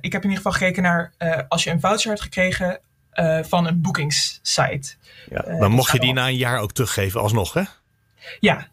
ik 0.00 0.12
heb 0.12 0.22
in 0.22 0.28
ieder 0.28 0.44
geval 0.44 0.52
gekeken 0.52 0.82
naar 0.82 1.12
als 1.48 1.64
je 1.64 1.70
een 1.70 1.80
voucher 1.80 2.10
hebt 2.10 2.22
gekregen 2.22 2.80
van 3.42 3.66
een 3.66 3.80
boekingssite. 3.80 4.94
Ja, 5.30 5.42
dan 5.58 5.70
mocht 5.70 5.92
je 5.92 5.98
die 5.98 6.12
na 6.12 6.26
een 6.26 6.36
jaar 6.36 6.58
ook 6.58 6.72
teruggeven 6.72 7.20
alsnog, 7.20 7.52
hè? 7.52 7.62
Ja, 8.40 8.68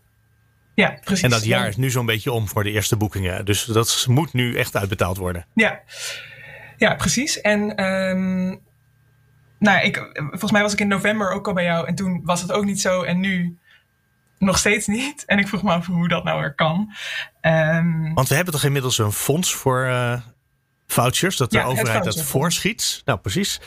ja, 0.75 0.97
precies. 1.03 1.23
En 1.23 1.29
dat 1.29 1.45
jaar 1.45 1.67
is 1.67 1.75
nu 1.75 1.89
zo'n 1.89 2.05
beetje 2.05 2.31
om 2.31 2.47
voor 2.47 2.63
de 2.63 2.71
eerste 2.71 2.95
boekingen. 2.95 3.45
Dus 3.45 3.63
dat 3.63 4.05
moet 4.09 4.33
nu 4.33 4.55
echt 4.55 4.75
uitbetaald 4.75 5.17
worden. 5.17 5.45
Ja, 5.53 5.81
ja 6.77 6.95
precies. 6.95 7.41
En 7.41 7.83
um, 7.83 8.61
nou, 9.59 9.85
ik, 9.85 10.11
volgens 10.13 10.51
mij 10.51 10.61
was 10.61 10.73
ik 10.73 10.79
in 10.79 10.87
november 10.87 11.31
ook 11.31 11.47
al 11.47 11.53
bij 11.53 11.63
jou. 11.63 11.87
En 11.87 11.95
toen 11.95 12.21
was 12.23 12.41
het 12.41 12.51
ook 12.51 12.65
niet 12.65 12.81
zo. 12.81 13.01
En 13.01 13.19
nu 13.19 13.57
nog 14.37 14.57
steeds 14.57 14.87
niet. 14.87 15.25
En 15.25 15.39
ik 15.39 15.47
vroeg 15.47 15.63
me 15.63 15.71
af 15.71 15.85
hoe 15.85 16.07
dat 16.07 16.23
nou 16.23 16.39
weer 16.39 16.55
kan. 16.55 16.93
Um, 17.41 18.13
Want 18.13 18.27
we 18.27 18.35
hebben 18.35 18.53
toch 18.53 18.63
inmiddels 18.63 18.97
een 18.97 19.11
fonds 19.11 19.53
voor 19.53 19.85
uh, 19.85 20.21
vouchers, 20.87 21.37
dat 21.37 21.51
de 21.51 21.57
ja, 21.57 21.63
overheid 21.63 22.03
dat 22.03 22.21
voorschiet? 22.21 23.01
Nou, 23.05 23.19
precies. 23.19 23.59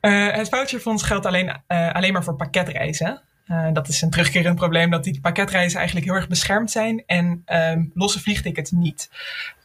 Uh, 0.00 0.32
het 0.32 0.48
voucherfonds 0.48 1.02
geldt 1.02 1.26
alleen, 1.26 1.60
uh, 1.68 1.92
alleen 1.92 2.12
maar 2.12 2.24
voor 2.24 2.36
pakketreizen. 2.36 3.22
dat 3.72 3.88
is 3.88 4.02
een 4.02 4.10
terugkerend 4.10 4.56
probleem 4.56 4.90
dat 4.90 5.04
die 5.04 5.20
pakketreizen 5.20 5.78
eigenlijk 5.78 6.06
heel 6.08 6.16
erg 6.16 6.28
beschermd 6.28 6.70
zijn 6.70 7.02
en 7.06 7.42
um, 7.46 7.90
losse 7.94 8.20
vliegtickets 8.20 8.70
niet. 8.70 9.10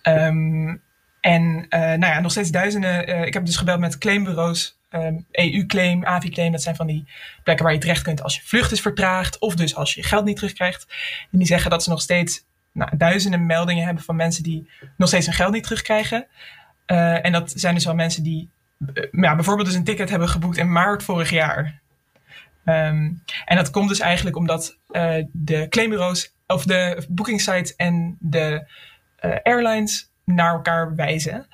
Um, 0.04 0.82
en 1.22 1.66
nou 1.70 2.00
ja, 2.00 2.20
nog 2.20 2.32
steeds 2.32 2.52
duizenden. 2.52 3.26
ik 3.26 3.34
heb 3.34 3.46
dus 3.46 3.58
gebeld 3.58 3.80
met 3.80 3.98
claimbureaus 3.98 4.80
um, 4.92 5.26
EU-claim, 5.32 6.06
AVI-claim. 6.06 6.52
Dat 6.52 6.62
zijn 6.62 6.76
van 6.76 6.88
die 6.88 7.08
plekken 7.44 7.66
waar 7.66 7.74
je 7.74 7.80
terecht 7.80 8.04
kunt 8.04 8.24
als 8.24 8.36
je 8.36 8.42
vlucht 8.44 8.72
is 8.72 8.82
vertraagd. 8.82 9.40
Of 9.40 9.56
dus 9.56 9.76
als 9.76 9.94
je 9.94 10.02
je 10.02 10.08
geld 10.08 10.26
niet 10.26 10.36
terugkrijgt. 10.36 10.88
En 11.32 11.38
die 11.38 11.48
zeggen 11.48 11.70
dat 11.70 11.84
ze 11.84 11.90
nog 11.90 12.02
steeds 12.02 12.46
nou, 12.72 12.98
duizenden 12.98 13.46
meldingen 13.46 13.86
hebben 13.86 14.04
van 14.04 14.16
mensen 14.16 14.44
die 14.44 14.70
nog 14.98 15.08
steeds 15.08 15.26
hun 15.26 15.36
geld 15.36 15.54
niet 15.54 15.64
terugkrijgen. 15.64 16.28
Uh, 16.88 17.26
en 17.26 17.32
dat 17.32 17.54
zijn 17.56 17.76
dus 17.76 17.86
wel 17.86 17.96
mensen 17.96 18.24
die 18.24 18.50
ja, 19.12 19.36
bijvoorbeeld 19.36 19.68
dus 19.68 19.78
een 19.78 19.84
ticket 19.84 20.10
hebben 20.10 20.30
geboekt 20.30 20.58
in 20.58 20.72
maart 20.72 21.04
vorig 21.04 21.30
jaar. 21.30 21.80
Um, 22.66 23.24
en 23.46 23.56
dat 23.56 23.70
komt 23.70 23.90
dus 23.90 24.00
eigenlijk 24.00 24.36
omdat 24.36 24.78
uh, 24.92 25.16
de 25.32 25.68
claimbureaus 25.70 26.34
of 26.48 26.64
de 26.66 27.06
boekingsites 27.10 27.76
en 27.76 28.18
de 28.20 28.68
airlines 29.44 30.11
naar 30.36 30.54
elkaar 30.54 30.96
wijzen. 30.96 31.48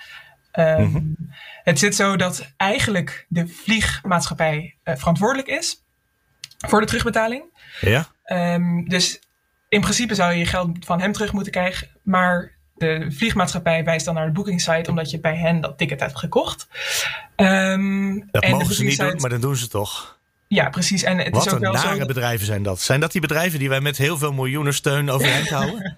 Um, 0.54 0.82
mm 0.82 0.94
-hmm. 0.94 1.16
Het 1.64 1.80
zit 1.80 1.96
zo 1.96 2.16
dat 2.16 2.54
eigenlijk 2.58 3.26
de 3.30 3.48
vliegmaatschappij 3.48 4.76
uh, 4.84 4.96
verantwoordelijk 4.96 5.48
is 5.48 5.84
voor 6.68 6.80
de 6.80 6.86
terugbetaling. 6.86 7.44
Ja. 7.82 8.08
Um, 8.26 8.90
dus 8.90 9.20
in 9.70 9.82
principe 9.82 10.16
zou 10.16 10.32
je 10.32 10.40
je 10.40 10.46
geld 10.46 10.86
van 10.86 11.02
hem 11.02 11.12
terug 11.12 11.34
moeten 11.34 11.52
krijgen. 11.52 11.88
Maar 12.04 12.52
de 12.76 13.06
vliegmaatschappij 13.10 13.84
wijst 13.84 14.06
dan 14.06 14.14
naar 14.14 14.26
de 14.26 14.32
bookingsite 14.32 14.90
omdat 14.90 15.10
je 15.12 15.20
bij 15.20 15.36
hen 15.36 15.62
dat 15.62 15.78
ticket 15.78 16.00
hebt 16.00 16.18
gekocht. 16.18 16.68
Um, 17.36 18.28
dat 18.32 18.48
mogen 18.48 18.76
ze 18.76 18.84
niet 18.84 19.00
doen, 19.00 19.16
maar 19.16 19.30
dan 19.30 19.42
doen 19.42 19.56
ze 19.56 19.68
toch. 19.68 20.20
Ja, 20.48 20.70
precies. 20.70 21.04
En 21.04 21.18
het 21.18 21.30
Wat 21.30 21.46
is 21.46 21.52
ook 21.52 21.56
een 21.56 21.62
wel 21.62 21.74
nare 21.74 21.98
zo... 21.98 22.06
bedrijven 22.06 22.46
zijn 22.46 22.64
dat. 22.64 22.82
Zijn 22.82 23.00
dat 23.00 23.12
die 23.12 23.22
bedrijven 23.22 23.60
die 23.60 23.70
wij 23.70 23.82
met 23.82 23.98
heel 23.98 24.18
veel 24.18 24.34
miljoenen 24.34 24.74
steun 24.74 25.10
overeind 25.10 25.50
houden? 25.60 25.98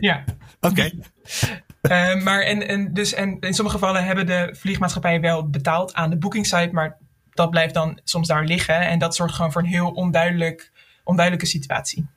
ja. 0.00 0.24
Oké. 0.60 0.66
Okay. 0.66 0.98
Uh, 1.82 2.22
maar 2.22 2.40
en, 2.40 2.68
en, 2.68 2.92
dus, 2.92 3.12
en 3.12 3.36
in 3.40 3.54
sommige 3.54 3.78
gevallen 3.78 4.04
hebben 4.04 4.26
de 4.26 4.54
vliegmaatschappijen 4.58 5.20
wel 5.20 5.48
betaald 5.48 5.94
aan 5.94 6.10
de 6.10 6.18
bookingsite, 6.18 6.70
maar 6.72 6.98
dat 7.30 7.50
blijft 7.50 7.74
dan 7.74 8.00
soms 8.04 8.28
daar 8.28 8.44
liggen. 8.44 8.80
En 8.80 8.98
dat 8.98 9.14
zorgt 9.14 9.34
gewoon 9.34 9.52
voor 9.52 9.62
een 9.62 9.68
heel 9.68 9.90
onduidelijk, 9.90 10.72
onduidelijke 11.04 11.48
situatie. 11.48 12.08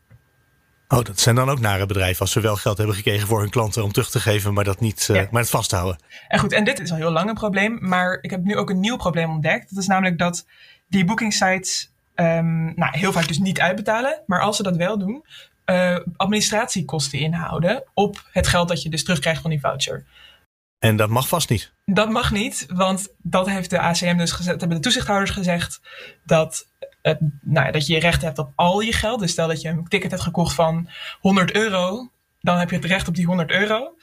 Oh, 0.87 1.03
dat 1.03 1.19
zijn 1.19 1.35
dan 1.35 1.49
ook 1.49 1.59
nare 1.59 1.85
bedrijven 1.85 2.21
als 2.21 2.31
ze 2.31 2.39
wel 2.39 2.55
geld 2.55 2.77
hebben 2.77 2.95
gekregen 2.95 3.27
voor 3.27 3.39
hun 3.39 3.49
klanten 3.49 3.83
om 3.83 3.91
terug 3.91 4.09
te 4.09 4.19
geven, 4.19 4.53
maar 4.53 4.63
dat 4.63 4.79
niet, 4.79 5.07
uh, 5.11 5.17
ja. 5.17 5.27
maar 5.31 5.41
het 5.41 5.49
vasthouden. 5.49 6.03
En 6.27 6.39
goed, 6.39 6.51
en 6.51 6.63
dit 6.63 6.79
is 6.79 6.91
al 6.91 6.97
heel 6.97 7.11
lang 7.11 7.29
een 7.29 7.35
probleem, 7.35 7.77
maar 7.81 8.17
ik 8.21 8.29
heb 8.29 8.43
nu 8.43 8.57
ook 8.57 8.69
een 8.69 8.79
nieuw 8.79 8.95
probleem 8.95 9.29
ontdekt. 9.29 9.69
Dat 9.69 9.83
is 9.83 9.87
namelijk 9.87 10.17
dat 10.17 10.47
die 10.89 11.05
bookingsites 11.05 11.93
um, 12.15 12.73
nou, 12.75 12.97
heel 12.97 13.11
vaak 13.11 13.27
dus 13.27 13.39
niet 13.39 13.59
uitbetalen, 13.59 14.23
maar 14.25 14.41
als 14.41 14.57
ze 14.57 14.63
dat 14.63 14.75
wel 14.75 14.97
doen, 14.97 15.25
uh, 15.65 15.97
administratiekosten 16.17 17.19
inhouden 17.19 17.83
op 17.93 18.23
het 18.31 18.47
geld 18.47 18.67
dat 18.67 18.81
je 18.81 18.89
dus 18.89 19.03
terugkrijgt 19.03 19.41
van 19.41 19.49
die 19.49 19.59
voucher. 19.59 20.05
En 20.79 20.95
dat 20.95 21.09
mag 21.09 21.27
vast 21.27 21.49
niet. 21.49 21.73
Dat 21.85 22.09
mag 22.09 22.31
niet, 22.31 22.65
want 22.73 23.07
dat 23.17 23.49
heeft 23.49 23.69
de 23.69 23.79
ACM 23.79 24.17
dus 24.17 24.31
gezegd, 24.31 24.59
hebben 24.59 24.77
de 24.77 24.83
toezichthouders 24.83 25.31
gezegd, 25.31 25.81
dat, 26.25 26.67
het, 27.01 27.19
nou, 27.41 27.71
dat 27.71 27.87
je 27.87 27.99
recht 27.99 28.21
hebt 28.21 28.37
op 28.37 28.51
al 28.55 28.79
je 28.79 28.93
geld. 28.93 29.19
Dus 29.19 29.31
stel 29.31 29.47
dat 29.47 29.61
je 29.61 29.69
een 29.69 29.87
ticket 29.87 30.11
hebt 30.11 30.23
gekocht 30.23 30.55
van 30.55 30.89
100 31.19 31.55
euro, 31.55 32.09
dan 32.41 32.57
heb 32.57 32.69
je 32.69 32.75
het 32.75 32.85
recht 32.85 33.07
op 33.07 33.15
die 33.15 33.25
100 33.25 33.51
euro. 33.51 33.95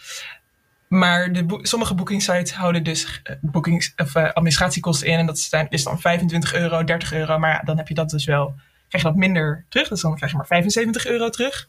Maar 0.89 1.33
de 1.33 1.45
bo 1.45 1.59
sommige 1.63 1.95
boekingsites 1.95 2.53
houden 2.53 2.85
dus 2.85 3.23
boekings, 3.41 3.93
of, 3.97 4.15
uh, 4.15 4.33
administratiekosten 4.33 5.07
in. 5.07 5.19
En 5.19 5.27
dat 5.27 5.49
is 5.69 5.85
dan 5.85 6.01
25 6.01 6.55
euro, 6.55 6.85
30 6.85 7.13
euro. 7.13 7.39
Maar 7.39 7.51
ja, 7.51 7.63
dan 7.65 7.77
heb 7.77 7.89
je 7.89 7.95
dat 7.95 8.11
dus 8.11 8.25
wel 8.25 8.55
krijg 8.91 9.05
je 9.05 9.11
dat 9.11 9.19
minder 9.19 9.65
terug. 9.69 9.89
Dus 9.89 10.01
dan 10.01 10.17
krijg 10.17 10.31
je 10.31 10.37
maar 10.37 10.47
75 10.47 11.07
euro 11.07 11.29
terug. 11.29 11.69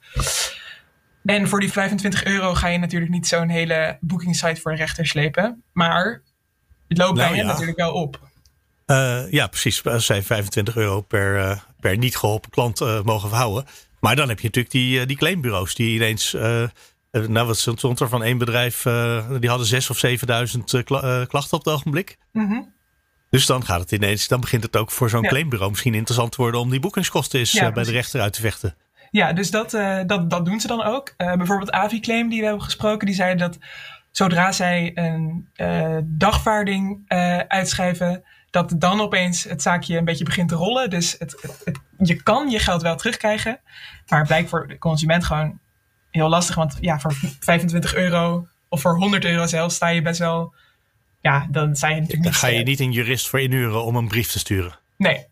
En 1.26 1.48
voor 1.48 1.60
die 1.60 1.72
25 1.72 2.26
euro 2.26 2.54
ga 2.54 2.68
je 2.68 2.78
natuurlijk 2.78 3.12
niet 3.12 3.28
zo'n 3.28 3.50
hele 3.50 3.98
bookingsite 4.02 4.62
voor 4.62 4.72
een 4.72 4.78
rechter 4.78 5.08
slepen. 5.08 5.64
Maar 5.74 6.22
het 6.88 6.98
loopt 6.98 7.18
nou, 7.18 7.28
bij 7.28 7.38
hen 7.38 7.46
ja. 7.46 7.52
natuurlijk 7.52 7.78
wel 7.78 7.94
op. 7.94 8.20
Uh, 8.88 9.32
ja, 9.32 9.48
precies. 9.48 9.84
Als 9.84 10.06
zij 10.06 10.24
25 10.24 10.76
euro 10.76 11.02
per, 11.02 11.36
uh, 11.38 11.58
per 11.80 11.98
niet 11.98 12.18
geholpen 12.18 12.50
klant 12.50 12.82
uh, 12.82 13.02
mogen 13.02 13.30
verhouden. 13.30 13.66
Maar 14.00 14.16
dan 14.16 14.30
heb 14.30 14.40
je 14.40 14.46
natuurlijk 14.46 14.74
die, 14.74 15.06
die 15.06 15.18
claimbureaus 15.18 15.76
die 15.76 15.96
ineens... 15.96 16.32
nou, 17.12 17.48
wat 17.48 17.58
stond 17.58 18.00
er 18.00 18.10
van 18.10 18.24
één 18.24 18.38
bedrijf? 18.38 18.82
die 19.40 19.50
hadden 19.50 19.68
6 19.68 19.90
of 19.90 19.98
7000 19.98 20.84
kla 20.84 21.26
klachten 21.26 21.58
op 21.58 21.66
het 21.66 21.74
ogenblik. 21.74 22.18
Mm 22.32 22.48
-hmm. 22.48 22.74
Dus 23.32 23.46
dan 23.46 23.66
gaat 23.66 23.80
het 23.80 23.92
ineens, 23.92 24.28
dan 24.28 24.40
begint 24.40 24.64
het 24.64 24.78
ook 24.78 24.92
voor 24.92 25.10
zo'n 25.10 25.22
ja. 25.22 25.30
claimbureau 25.30 25.70
misschien 25.70 25.94
interessant 25.94 26.32
te 26.32 26.42
worden 26.42 26.60
om 26.60 26.70
die 26.70 26.80
boekingskosten 26.80 27.40
eens 27.40 27.52
ja, 27.52 27.68
uh, 27.68 27.74
bij 27.74 27.84
de 27.84 27.92
rechter 27.92 28.22
uit 28.22 28.34
te 28.34 28.42
vechten. 28.42 28.76
Ja, 29.12 29.34
dus 29.34 29.52
dat, 29.52 29.74
uh, 29.74 30.00
dat, 30.06 30.30
dat 30.30 30.46
doen 30.46 30.60
ze 30.60 30.68
dan 30.68 30.84
ook. 30.84 31.14
Uh, 31.18 31.34
bijvoorbeeld 31.34 31.72
Aviclaim, 31.72 32.30
die 32.30 32.40
we 32.40 32.46
hebben 32.46 32.64
gesproken, 32.64 33.06
die 33.06 33.16
zei 33.16 33.36
dat 33.36 33.58
zodra 34.12 34.52
zij 34.52 34.92
een 34.96 35.50
dagvaarding 36.04 37.04
uitschrijven, 37.48 38.24
dat 38.50 38.74
dan 38.78 39.02
opeens 39.02 39.44
het 39.44 39.62
zaakje 39.62 39.98
een 39.98 40.06
beetje 40.06 40.24
begint 40.24 40.50
te 40.50 40.56
rollen. 40.56 40.90
Dus 40.90 41.16
het, 41.20 41.36
het, 41.42 41.62
het, 41.66 41.80
je 41.98 42.24
kan 42.24 42.50
je 42.50 42.60
geld 42.60 42.82
wel 42.82 42.96
terugkrijgen, 42.96 43.60
maar 44.08 44.20
het 44.20 44.28
blijkt 44.28 44.50
voor 44.50 44.68
de 44.68 44.78
consument 44.78 45.26
gewoon 45.26 45.60
heel 46.10 46.30
lastig. 46.30 46.56
Want 46.56 46.78
ja, 46.80 47.00
voor 47.00 47.14
25 47.40 47.96
euro 47.96 48.48
of 48.70 48.82
voor 48.82 48.98
100 48.98 49.26
euro 49.26 49.46
zelfs 49.46 49.76
sta 49.76 49.88
je 49.88 50.02
best 50.02 50.20
wel 50.20 50.54
ja, 51.22 51.48
dan 51.50 51.76
zijn 51.76 51.96
natuurlijk 51.96 52.24
Dan 52.24 52.34
ga 52.34 52.48
je 52.48 52.64
niet 52.64 52.80
een 52.80 52.92
jurist 52.92 53.28
voor 53.28 53.42
inhuren 53.42 53.84
om 53.84 53.96
een 53.96 54.08
brief 54.08 54.32
te 54.32 54.40
sturen. 54.40 54.80
Nee. 54.98 55.30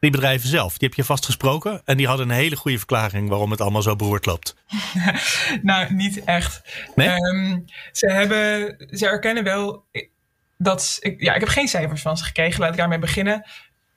Die 0.00 0.10
bedrijven 0.10 0.48
zelf, 0.48 0.78
die 0.78 0.88
heb 0.88 0.96
je 0.96 1.04
vastgesproken. 1.04 1.82
En 1.84 1.96
die 1.96 2.06
hadden 2.06 2.28
een 2.28 2.36
hele 2.36 2.56
goede 2.56 2.78
verklaring 2.78 3.28
waarom 3.28 3.50
het 3.50 3.60
allemaal 3.60 3.82
zo 3.82 3.96
beroerd 3.96 4.26
loopt. 4.26 4.56
nou, 5.62 5.94
niet 5.94 6.24
echt. 6.24 6.62
Nee? 6.94 7.08
Um, 7.08 7.64
ze, 7.92 8.10
hebben, 8.10 8.76
ze 8.90 9.06
erkennen 9.06 9.44
wel 9.44 9.84
dat. 10.58 10.96
Ik, 11.00 11.22
ja, 11.22 11.34
ik 11.34 11.40
heb 11.40 11.48
geen 11.48 11.68
cijfers 11.68 12.02
van 12.02 12.16
ze 12.16 12.24
gekregen. 12.24 12.60
Laat 12.60 12.70
ik 12.70 12.76
daarmee 12.76 12.98
beginnen. 12.98 13.46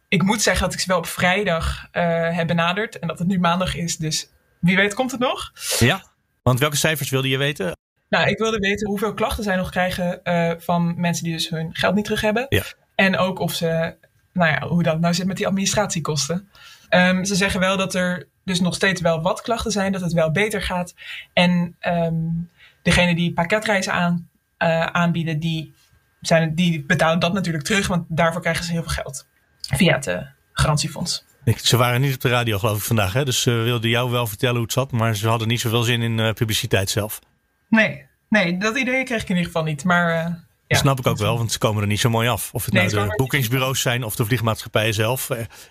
Ik 0.07 0.23
moet 0.23 0.41
zeggen 0.41 0.63
dat 0.63 0.73
ik 0.73 0.79
ze 0.79 0.87
wel 0.87 0.97
op 0.97 1.07
vrijdag 1.07 1.87
uh, 1.93 2.35
heb 2.35 2.47
benaderd. 2.47 2.99
En 2.99 3.07
dat 3.07 3.19
het 3.19 3.27
nu 3.27 3.39
maandag 3.39 3.75
is. 3.75 3.97
Dus 3.97 4.29
wie 4.59 4.75
weet 4.75 4.93
komt 4.93 5.11
het 5.11 5.19
nog. 5.19 5.51
Ja, 5.79 6.03
want 6.43 6.59
welke 6.59 6.77
cijfers 6.77 7.09
wilde 7.09 7.29
je 7.29 7.37
weten? 7.37 7.75
Nou, 8.09 8.29
ik 8.29 8.37
wilde 8.37 8.57
weten 8.57 8.87
hoeveel 8.87 9.13
klachten 9.13 9.43
zij 9.43 9.55
nog 9.55 9.69
krijgen 9.69 10.19
uh, 10.23 10.51
van 10.57 10.93
mensen 10.97 11.23
die 11.23 11.33
dus 11.33 11.49
hun 11.49 11.69
geld 11.75 11.95
niet 11.95 12.03
terug 12.03 12.21
hebben. 12.21 12.45
Ja. 12.49 12.63
En 12.95 13.17
ook 13.17 13.39
of 13.39 13.53
ze 13.53 13.95
nou 14.33 14.51
ja, 14.51 14.67
hoe 14.67 14.83
dat 14.83 14.99
nou 14.99 15.13
zit 15.13 15.25
met 15.25 15.37
die 15.37 15.47
administratiekosten. 15.47 16.49
Ehm, 16.89 17.23
ze 17.23 17.35
zeggen 17.35 17.59
wel 17.59 17.77
dat 17.77 17.95
er 17.95 18.27
dus 18.43 18.59
nog 18.59 18.75
steeds 18.75 19.01
wel 19.01 19.21
wat 19.21 19.41
klachten 19.41 19.71
zijn, 19.71 19.91
dat 19.91 20.01
het 20.01 20.13
wel 20.13 20.31
beter 20.31 20.61
gaat. 20.61 20.93
En 21.33 21.75
um, 21.81 22.49
degene 22.81 23.15
die 23.15 23.33
pakketreizen 23.33 23.93
aan, 23.93 24.29
uh, 24.59 24.85
aanbieden, 24.85 25.39
die, 25.39 25.73
zijn, 26.21 26.55
die 26.55 26.83
betalen 26.83 27.19
dat 27.19 27.33
natuurlijk 27.33 27.63
terug, 27.63 27.87
want 27.87 28.05
daarvoor 28.07 28.41
krijgen 28.41 28.63
ze 28.63 28.71
heel 28.71 28.83
veel 28.83 28.91
geld 28.91 29.27
via 29.59 29.95
het 29.95 30.07
uh, 30.07 30.17
garantiefonds. 30.53 31.25
Ze 31.55 31.77
waren 31.77 32.01
niet 32.01 32.13
op 32.13 32.21
de 32.21 32.29
radio, 32.29 32.59
geloof 32.59 32.77
ik, 32.77 32.83
vandaag. 32.83 33.13
Hè? 33.13 33.25
Dus 33.25 33.41
ze 33.41 33.51
wilden 33.51 33.89
jou 33.89 34.11
wel 34.11 34.27
vertellen 34.27 34.55
hoe 34.55 34.63
het 34.63 34.73
zat, 34.73 34.91
maar 34.91 35.15
ze 35.15 35.27
hadden 35.27 35.47
niet 35.47 35.59
zoveel 35.59 35.83
zin 35.83 36.01
in 36.01 36.17
uh, 36.17 36.31
publiciteit 36.31 36.89
zelf. 36.89 37.19
Nee, 37.69 38.05
nee, 38.29 38.57
dat 38.57 38.77
idee 38.77 39.03
kreeg 39.03 39.21
ik 39.21 39.29
in 39.29 39.35
ieder 39.35 39.51
geval 39.51 39.63
niet. 39.63 39.83
Maar 39.83 40.09
uh, 40.09 40.15
ja, 40.15 40.37
dat 40.67 40.77
snap 40.77 40.99
ik 40.99 41.07
ook 41.07 41.17
wel, 41.17 41.37
want 41.37 41.51
ze 41.51 41.57
komen 41.57 41.81
er 41.81 41.87
niet 41.87 41.99
zo 41.99 42.09
mooi 42.09 42.27
af. 42.27 42.53
Of 42.53 42.65
het 42.65 42.73
nee, 42.73 42.89
nou 42.89 43.09
de 43.09 43.15
boekingsbureaus 43.15 43.81
zijn 43.81 44.03
of 44.03 44.15
de 44.15 44.25
vliegmaatschappijen 44.25 44.93
zelf. 44.93 45.29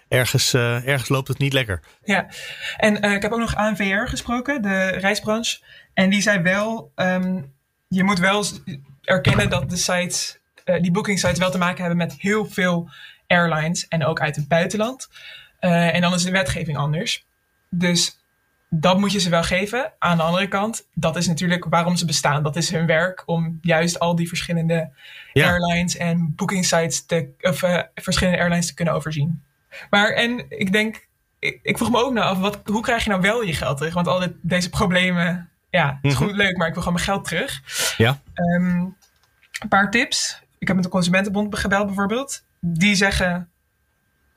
Ergens, 0.09 0.55
uh, 0.55 0.89
ergens 0.89 1.09
loopt 1.09 1.29
het 1.29 1.39
niet 1.39 1.53
lekker. 1.53 1.81
Ja, 2.05 2.27
en 2.77 3.07
uh, 3.07 3.13
ik 3.13 3.23
heb 3.23 3.33
ook 3.33 3.39
nog 3.39 3.57
ANVR 3.57 4.09
gesproken, 4.09 4.63
de 4.63 4.87
reisbranche. 4.87 5.59
En 5.95 6.11
die 6.11 6.23
zei 6.23 6.43
wel, 6.43 6.93
um, 6.95 7.53
je 7.89 8.05
moet 8.05 8.19
wel 8.19 8.45
erkennen 9.03 9.51
dat 9.51 9.71
de 9.71 9.77
sites, 9.77 10.39
die 10.81 10.91
boekingsites 10.91 11.39
wel 11.39 11.51
te 11.51 11.59
maken 11.59 11.79
hebben 11.79 11.97
met 11.97 12.15
heel 12.19 12.47
veel 12.47 12.91
airlines. 13.27 13.89
En 13.89 14.05
ook 14.05 14.21
uit 14.21 14.37
het 14.37 14.49
buitenland. 14.49 15.09
en 15.59 16.01
dan 16.01 16.15
is 16.15 16.23
de 16.23 16.31
wetgeving 16.31 16.77
anders. 16.77 17.25
Dus 17.71 18.19
dat 18.69 18.99
moet 18.99 19.13
je 19.13 19.21
ze 19.21 19.31
wel 19.31 19.43
geven. 19.43 19.93
Aan 19.99 20.17
de 20.17 20.23
andere 20.23 20.49
kant, 20.49 20.89
dat 20.95 21.17
is 21.17 21.27
natuurlijk 21.27 21.65
waarom 21.65 21.97
ze 21.97 22.05
bestaan. 22.05 22.43
Dat 22.43 22.57
is 22.57 22.71
hun 22.71 22.87
werk 22.87 23.23
om 23.27 23.59
juist 23.63 23.99
al 23.99 24.17
die 24.17 24.29
verschillende 24.29 24.91
ja. 25.33 25.49
airlines 25.49 25.97
en 25.97 26.33
booking 26.37 26.65
sites 26.65 27.07
te, 27.07 27.29
of 27.41 27.63
uh, 27.63 27.83
verschillende 27.95 28.39
airlines 28.39 28.67
te 28.67 28.75
kunnen 28.75 28.95
overzien. 28.95 29.43
Maar 29.91 30.11
en 30.11 30.45
ik 30.49 30.73
denk, 30.73 31.07
ik, 31.39 31.59
ik 31.63 31.77
vroeg 31.77 31.91
me 31.91 32.05
ook 32.05 32.13
nou 32.13 32.27
af, 32.27 32.39
wat, 32.39 32.61
hoe 32.65 32.83
krijg 32.83 33.05
je 33.05 33.11
nou 33.11 33.23
wel 33.23 33.43
je 33.43 33.53
geld 33.53 33.77
terug? 33.77 33.95
Want 33.95 34.07
al 34.07 34.19
dit, 34.19 34.33
deze 34.43 34.71
problemen, 34.71 35.51
ja, 35.71 35.87
het 35.87 35.99
is 36.03 36.13
mm 36.13 36.19
-hmm. 36.19 36.27
goed 36.27 36.37
leuk, 36.37 36.57
maar 36.57 36.67
ik 36.67 36.75
wil 36.75 36.83
gewoon 36.83 36.99
mijn 36.99 37.09
geld 37.09 37.25
terug. 37.25 37.63
Ja. 37.97 38.21
Um, 38.35 38.97
een 39.61 39.69
paar 39.69 39.91
tips. 39.91 40.41
Ik 40.59 40.67
heb 40.67 40.77
met 40.77 40.85
de 40.85 40.91
Consumentenbond 40.91 41.59
gebeld 41.59 41.87
bijvoorbeeld. 41.87 42.45
Die 42.61 42.95
zeggen, 42.95 43.51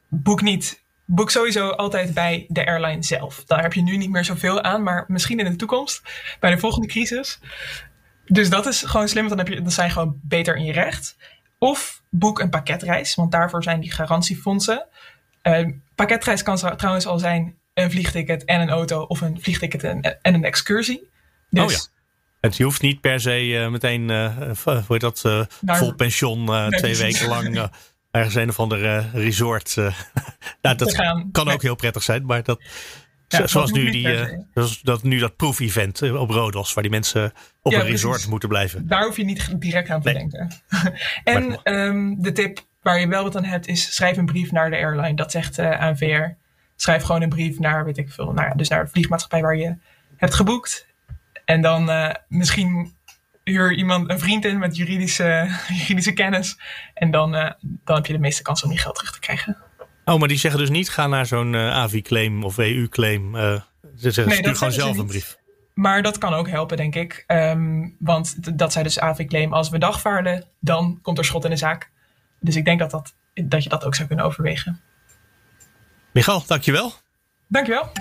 boek 0.07 0.41
niet 0.41 0.81
boek 1.11 1.31
sowieso 1.31 1.69
altijd 1.69 2.13
bij 2.13 2.45
de 2.47 2.65
airline 2.65 3.03
zelf. 3.03 3.43
Daar 3.45 3.61
heb 3.61 3.73
je 3.73 3.81
nu 3.81 3.97
niet 3.97 4.09
meer 4.09 4.25
zoveel 4.25 4.61
aan, 4.61 4.83
maar 4.83 5.05
misschien 5.07 5.39
in 5.39 5.51
de 5.51 5.55
toekomst, 5.55 6.01
bij 6.39 6.51
de 6.51 6.57
volgende 6.57 6.87
crisis. 6.87 7.39
Dus 8.25 8.49
dat 8.49 8.65
is 8.65 8.81
gewoon 8.81 9.07
slim, 9.07 9.27
want 9.27 9.37
dan, 9.37 9.45
heb 9.45 9.55
je, 9.55 9.61
dan 9.61 9.71
zijn 9.71 9.91
gewoon 9.91 10.19
beter 10.23 10.55
in 10.55 10.65
je 10.65 10.71
recht. 10.71 11.17
Of 11.57 12.01
boek 12.09 12.39
een 12.39 12.49
pakketreis, 12.49 13.15
want 13.15 13.31
daarvoor 13.31 13.63
zijn 13.63 13.79
die 13.79 13.91
garantiefondsen. 13.91 14.87
Uh, 15.43 15.67
pakketreis 15.95 16.43
kan 16.43 16.57
trouwens 16.77 17.05
al 17.05 17.19
zijn 17.19 17.55
een 17.73 17.91
vliegticket 17.91 18.45
en 18.45 18.61
een 18.61 18.69
auto, 18.69 19.01
of 19.01 19.21
een 19.21 19.41
vliegticket 19.41 19.83
en, 19.83 20.01
en 20.21 20.33
een 20.33 20.43
excursie. 20.43 21.09
Dus, 21.49 21.63
oh 21.63 21.71
ja. 21.71 21.77
Het 22.39 22.57
je 22.57 22.63
hoeft 22.63 22.81
niet 22.81 23.01
per 23.01 23.19
se 23.19 23.45
uh, 23.45 23.69
meteen, 23.69 24.09
uh, 24.09 24.37
hoe 24.63 24.83
heet 24.87 25.01
dat, 25.01 25.23
uh, 25.25 25.45
nou, 25.61 25.77
vol 25.77 25.93
pensioen 25.93 26.69
twee 26.69 26.97
weken 26.97 27.27
lang 27.27 27.69
ergens 28.11 28.35
een 28.35 28.49
of 28.49 28.59
ander 28.59 29.09
resort. 29.13 29.75
Uh, 29.79 29.93
nou, 30.61 30.75
dat 30.75 30.95
gaan, 30.95 31.29
kan 31.31 31.49
ook 31.49 31.61
heel 31.61 31.75
prettig 31.75 32.03
zijn, 32.03 32.25
maar 32.25 32.43
dat. 32.43 32.61
Ja, 33.27 33.47
zoals 33.47 33.71
nu, 33.71 33.91
die, 33.91 34.07
uh, 34.07 34.39
zoals 34.53 34.81
dat, 34.81 35.03
nu 35.03 35.19
dat 35.19 35.35
proef-event 35.35 36.01
op 36.01 36.29
Rodos, 36.29 36.73
waar 36.73 36.83
die 36.83 36.91
mensen 36.91 37.33
op 37.61 37.71
ja, 37.71 37.79
een 37.79 37.85
resort 37.85 38.11
precies. 38.11 38.29
moeten 38.29 38.49
blijven. 38.49 38.87
Daar 38.87 39.03
hoef 39.03 39.17
je 39.17 39.23
niet 39.23 39.61
direct 39.61 39.89
aan 39.89 40.01
te 40.01 40.11
nee. 40.11 40.17
denken. 40.17 40.51
en 41.23 41.73
um, 41.73 42.21
de 42.21 42.31
tip 42.31 42.59
waar 42.81 42.99
je 42.99 43.07
wel 43.07 43.23
wat 43.23 43.35
aan 43.35 43.43
hebt, 43.43 43.67
is 43.67 43.95
schrijf 43.95 44.17
een 44.17 44.25
brief 44.25 44.51
naar 44.51 44.69
de 44.69 44.75
airline. 44.75 45.15
Dat 45.15 45.31
zegt 45.31 45.59
uh, 45.59 45.79
ANVR. 45.79 46.35
Schrijf 46.75 47.03
gewoon 47.03 47.21
een 47.21 47.29
brief 47.29 47.59
naar, 47.59 47.85
weet 47.85 47.97
ik 47.97 48.11
veel, 48.11 48.31
nou, 48.31 48.57
dus 48.57 48.67
naar 48.67 48.83
de 48.83 48.91
vliegmaatschappij 48.91 49.41
waar 49.41 49.55
je 49.55 49.75
hebt 50.15 50.33
geboekt. 50.33 50.87
En 51.45 51.61
dan 51.61 51.89
uh, 51.89 52.09
misschien 52.27 52.93
huur 53.49 53.73
iemand, 53.73 54.09
een 54.09 54.19
vriend 54.19 54.45
in 54.45 54.59
met 54.59 54.75
juridische, 54.75 55.49
juridische 55.79 56.13
kennis. 56.13 56.57
En 56.93 57.11
dan, 57.11 57.35
uh, 57.35 57.51
dan 57.61 57.95
heb 57.95 58.05
je 58.05 58.13
de 58.13 58.19
meeste 58.19 58.41
kans 58.41 58.63
om 58.63 58.71
je 58.71 58.77
geld 58.77 58.95
terug 58.95 59.11
te 59.11 59.19
krijgen. 59.19 59.57
Oh, 60.05 60.19
maar 60.19 60.27
die 60.27 60.37
zeggen 60.37 60.59
dus 60.59 60.69
niet: 60.69 60.89
ga 60.89 61.07
naar 61.07 61.25
zo'n 61.25 61.53
uh, 61.53 61.71
AVI-claim 61.71 62.43
of 62.43 62.57
EU-claim. 62.57 63.35
Uh, 63.35 63.41
ze 63.41 64.11
zeggen: 64.11 64.27
nee, 64.27 64.37
stuur 64.37 64.55
gewoon 64.55 64.73
zelf 64.73 64.97
een 64.97 65.05
brief. 65.05 65.37
Maar 65.73 66.01
dat 66.01 66.17
kan 66.17 66.33
ook 66.33 66.49
helpen, 66.49 66.77
denk 66.77 66.95
ik. 66.95 67.23
Um, 67.27 67.95
want 67.99 68.57
dat 68.57 68.73
zij 68.73 68.83
dus 68.83 68.99
AVI-claim 68.99 69.53
als 69.53 69.69
we 69.69 69.77
dagvaarden, 69.77 70.45
dan 70.59 70.99
komt 71.01 71.17
er 71.17 71.25
schot 71.25 71.43
in 71.43 71.49
de 71.49 71.55
zaak. 71.55 71.89
Dus 72.39 72.55
ik 72.55 72.65
denk 72.65 72.79
dat, 72.79 72.91
dat, 72.91 73.13
dat 73.33 73.63
je 73.63 73.69
dat 73.69 73.85
ook 73.85 73.95
zou 73.95 74.07
kunnen 74.07 74.25
overwegen. 74.25 74.81
Michal, 76.13 76.43
dankjewel. 76.47 76.93
Dankjewel. 77.47 77.91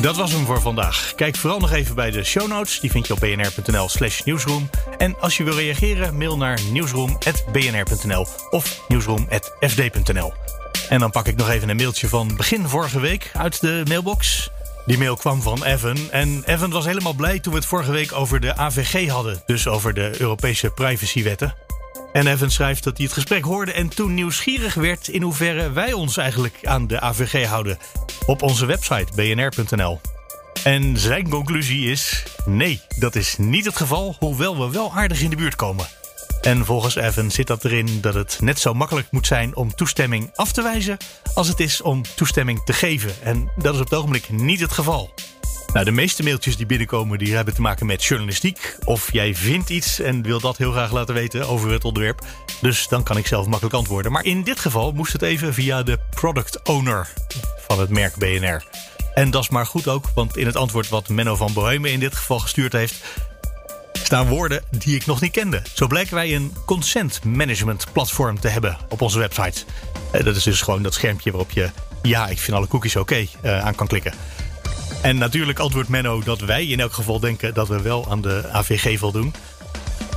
Dat 0.00 0.16
was 0.16 0.32
hem 0.32 0.44
voor 0.44 0.60
vandaag. 0.60 1.12
Kijk 1.16 1.36
vooral 1.36 1.58
nog 1.58 1.72
even 1.72 1.94
bij 1.94 2.10
de 2.10 2.24
show 2.24 2.48
notes. 2.48 2.80
Die 2.80 2.90
vind 2.90 3.06
je 3.06 3.12
op 3.12 3.20
bnr.nl 3.20 3.88
slash 3.88 4.22
nieuwsroom. 4.22 4.70
En 4.98 5.16
als 5.20 5.36
je 5.36 5.44
wil 5.44 5.54
reageren, 5.54 6.16
mail 6.16 6.36
naar 6.36 6.58
nieuwsroom.bnr.nl 6.70 8.26
of 8.50 8.80
nieuwsroom.fd.nl. 8.88 10.32
En 10.88 10.98
dan 10.98 11.10
pak 11.10 11.26
ik 11.26 11.36
nog 11.36 11.48
even 11.48 11.68
een 11.68 11.76
mailtje 11.76 12.08
van 12.08 12.36
begin 12.36 12.68
vorige 12.68 13.00
week 13.00 13.30
uit 13.32 13.60
de 13.60 13.82
mailbox. 13.88 14.50
Die 14.86 14.98
mail 14.98 15.16
kwam 15.16 15.42
van 15.42 15.64
Evan. 15.64 16.10
En 16.10 16.42
Evan 16.46 16.70
was 16.70 16.84
helemaal 16.84 17.14
blij 17.14 17.38
toen 17.38 17.52
we 17.52 17.58
het 17.58 17.68
vorige 17.68 17.92
week 17.92 18.12
over 18.12 18.40
de 18.40 18.56
AVG 18.56 19.08
hadden. 19.08 19.42
Dus 19.46 19.68
over 19.68 19.94
de 19.94 20.20
Europese 20.20 20.70
privacywetten. 20.70 21.54
En 22.12 22.26
Evan 22.26 22.50
schrijft 22.50 22.84
dat 22.84 22.96
hij 22.96 23.06
het 23.06 23.14
gesprek 23.14 23.44
hoorde 23.44 23.72
en 23.72 23.88
toen 23.88 24.14
nieuwsgierig 24.14 24.74
werd 24.74 25.08
in 25.08 25.22
hoeverre 25.22 25.72
wij 25.72 25.92
ons 25.92 26.16
eigenlijk 26.16 26.58
aan 26.62 26.86
de 26.86 27.00
AVG 27.00 27.46
houden. 27.46 27.78
Op 28.26 28.42
onze 28.42 28.66
website 28.66 29.12
bnr.nl. 29.14 30.00
En 30.64 30.98
zijn 30.98 31.28
conclusie 31.28 31.90
is: 31.90 32.22
nee, 32.44 32.80
dat 32.98 33.14
is 33.14 33.36
niet 33.38 33.64
het 33.64 33.76
geval, 33.76 34.16
hoewel 34.18 34.58
we 34.58 34.70
wel 34.70 34.92
aardig 34.92 35.20
in 35.20 35.30
de 35.30 35.36
buurt 35.36 35.56
komen. 35.56 35.86
En 36.40 36.64
volgens 36.64 36.94
Evan 36.94 37.30
zit 37.30 37.46
dat 37.46 37.64
erin 37.64 38.00
dat 38.00 38.14
het 38.14 38.38
net 38.40 38.58
zo 38.58 38.74
makkelijk 38.74 39.06
moet 39.10 39.26
zijn 39.26 39.56
om 39.56 39.74
toestemming 39.74 40.30
af 40.34 40.52
te 40.52 40.62
wijzen 40.62 40.96
als 41.34 41.48
het 41.48 41.60
is 41.60 41.80
om 41.80 42.02
toestemming 42.14 42.64
te 42.64 42.72
geven. 42.72 43.10
En 43.22 43.50
dat 43.56 43.74
is 43.74 43.80
op 43.80 43.90
het 43.90 43.98
ogenblik 43.98 44.30
niet 44.30 44.60
het 44.60 44.72
geval. 44.72 45.14
Nou, 45.72 45.84
de 45.84 45.90
meeste 45.90 46.22
mailtjes 46.22 46.56
die 46.56 46.66
binnenkomen, 46.66 47.18
die 47.18 47.34
hebben 47.34 47.54
te 47.54 47.60
maken 47.60 47.86
met 47.86 48.04
journalistiek. 48.04 48.76
Of 48.84 49.12
jij 49.12 49.34
vindt 49.34 49.70
iets 49.70 50.00
en 50.00 50.22
wil 50.22 50.40
dat 50.40 50.56
heel 50.56 50.70
graag 50.70 50.92
laten 50.92 51.14
weten 51.14 51.48
over 51.48 51.70
het 51.70 51.84
onderwerp. 51.84 52.26
Dus 52.60 52.88
dan 52.88 53.02
kan 53.02 53.16
ik 53.16 53.26
zelf 53.26 53.46
makkelijk 53.46 53.74
antwoorden. 53.74 54.12
Maar 54.12 54.24
in 54.24 54.42
dit 54.42 54.60
geval 54.60 54.92
moest 54.92 55.12
het 55.12 55.22
even 55.22 55.54
via 55.54 55.82
de 55.82 55.98
product 56.10 56.62
owner 56.62 57.08
van 57.66 57.80
het 57.80 57.88
merk 57.88 58.16
BNR. 58.16 58.64
En 59.14 59.30
dat 59.30 59.42
is 59.42 59.48
maar 59.48 59.66
goed 59.66 59.88
ook, 59.88 60.10
want 60.14 60.36
in 60.36 60.46
het 60.46 60.56
antwoord 60.56 60.88
wat 60.88 61.08
Menno 61.08 61.36
van 61.36 61.52
Bohemen 61.52 61.92
in 61.92 62.00
dit 62.00 62.16
geval 62.16 62.38
gestuurd 62.38 62.72
heeft, 62.72 63.04
staan 63.92 64.28
woorden 64.28 64.62
die 64.70 64.94
ik 64.94 65.06
nog 65.06 65.20
niet 65.20 65.32
kende. 65.32 65.62
Zo 65.74 65.86
blijken 65.86 66.14
wij 66.14 66.34
een 66.34 66.54
consent 66.66 67.24
management 67.24 67.86
platform 67.92 68.40
te 68.40 68.48
hebben 68.48 68.76
op 68.88 69.00
onze 69.00 69.18
website. 69.18 69.64
Dat 70.10 70.36
is 70.36 70.42
dus 70.42 70.60
gewoon 70.60 70.82
dat 70.82 70.94
schermpje 70.94 71.30
waarop 71.30 71.50
je 71.50 71.70
ja, 72.02 72.28
ik 72.28 72.38
vind 72.38 72.56
alle 72.56 72.68
cookies 72.68 72.96
oké 72.96 73.26
uh, 73.44 73.58
aan 73.64 73.74
kan 73.74 73.86
klikken. 73.86 74.12
En 75.02 75.18
natuurlijk 75.18 75.58
antwoordt 75.58 75.88
Menno 75.88 76.20
dat 76.20 76.40
wij 76.40 76.66
in 76.66 76.80
elk 76.80 76.92
geval 76.92 77.20
denken 77.20 77.54
dat 77.54 77.68
we 77.68 77.80
wel 77.80 78.10
aan 78.10 78.20
de 78.20 78.48
AVG 78.52 78.98
voldoen. 78.98 79.34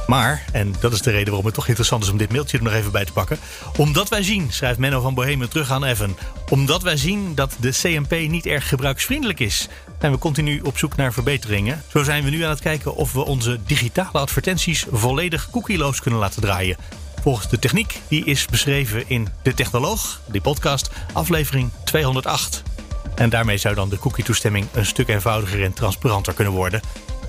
Maar, 0.07 0.45
en 0.51 0.73
dat 0.79 0.93
is 0.93 1.01
de 1.01 1.11
reden 1.11 1.27
waarom 1.27 1.45
het 1.45 1.53
toch 1.53 1.67
interessant 1.67 2.03
is 2.03 2.09
om 2.09 2.17
dit 2.17 2.31
mailtje 2.31 2.57
er 2.57 2.63
nog 2.63 2.73
even 2.73 2.91
bij 2.91 3.05
te 3.05 3.11
pakken. 3.11 3.37
Omdat 3.77 4.09
wij 4.09 4.23
zien, 4.23 4.51
schrijft 4.51 4.79
Menno 4.79 5.01
van 5.01 5.13
Bohemen 5.13 5.49
terug 5.49 5.71
aan 5.71 5.83
Evan. 5.83 6.17
Omdat 6.49 6.81
wij 6.81 6.97
zien 6.97 7.35
dat 7.35 7.55
de 7.59 7.69
CMP 7.71 8.29
niet 8.29 8.45
erg 8.45 8.69
gebruiksvriendelijk 8.69 9.39
is. 9.39 9.67
Zijn 9.99 10.11
we 10.11 10.17
continu 10.17 10.59
op 10.59 10.77
zoek 10.77 10.95
naar 10.95 11.13
verbeteringen. 11.13 11.83
Zo 11.87 12.03
zijn 12.03 12.23
we 12.23 12.29
nu 12.29 12.43
aan 12.43 12.49
het 12.49 12.61
kijken 12.61 12.95
of 12.95 13.13
we 13.13 13.25
onze 13.25 13.59
digitale 13.65 14.19
advertenties 14.19 14.85
volledig 14.91 15.49
cookieloos 15.49 16.01
kunnen 16.01 16.19
laten 16.19 16.41
draaien. 16.41 16.77
Volgens 17.21 17.49
de 17.49 17.59
techniek 17.59 17.99
die 18.07 18.25
is 18.25 18.45
beschreven 18.45 19.03
in 19.07 19.27
De 19.43 19.53
Technoloog, 19.53 20.21
die 20.25 20.41
podcast, 20.41 20.89
aflevering 21.13 21.69
208. 21.83 22.74
En 23.15 23.29
daarmee 23.29 23.57
zou 23.57 23.75
dan 23.75 23.89
de 23.89 23.99
cookie-toestemming 23.99 24.67
een 24.73 24.85
stuk 24.85 25.07
eenvoudiger 25.07 25.63
en 25.63 25.73
transparanter 25.73 26.33
kunnen 26.33 26.53
worden. 26.53 26.81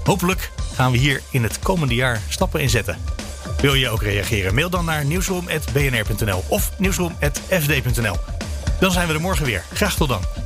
Hopelijk 0.05 0.51
gaan 0.75 0.92
we 0.92 0.99
hier 0.99 1.22
in 1.31 1.42
het 1.42 1.59
komende 1.59 1.94
jaar 1.94 2.20
stappen 2.29 2.61
in 2.61 2.70
zetten. 2.70 2.99
Wil 3.61 3.75
je 3.75 3.88
ook 3.88 4.03
reageren? 4.03 4.55
Mail 4.55 4.70
dan 4.70 4.85
naar 4.85 5.05
nieuwsroom.bnr.nl 5.05 6.44
of 6.49 6.70
nieuwsroom.fd.nl. 6.79 8.16
Dan 8.81 8.92
zijn 8.92 9.09
we 9.09 9.14
er 9.14 9.20
morgen 9.20 9.44
weer. 9.44 9.64
Graag 9.72 9.94
tot 9.94 10.09
dan. 10.09 10.45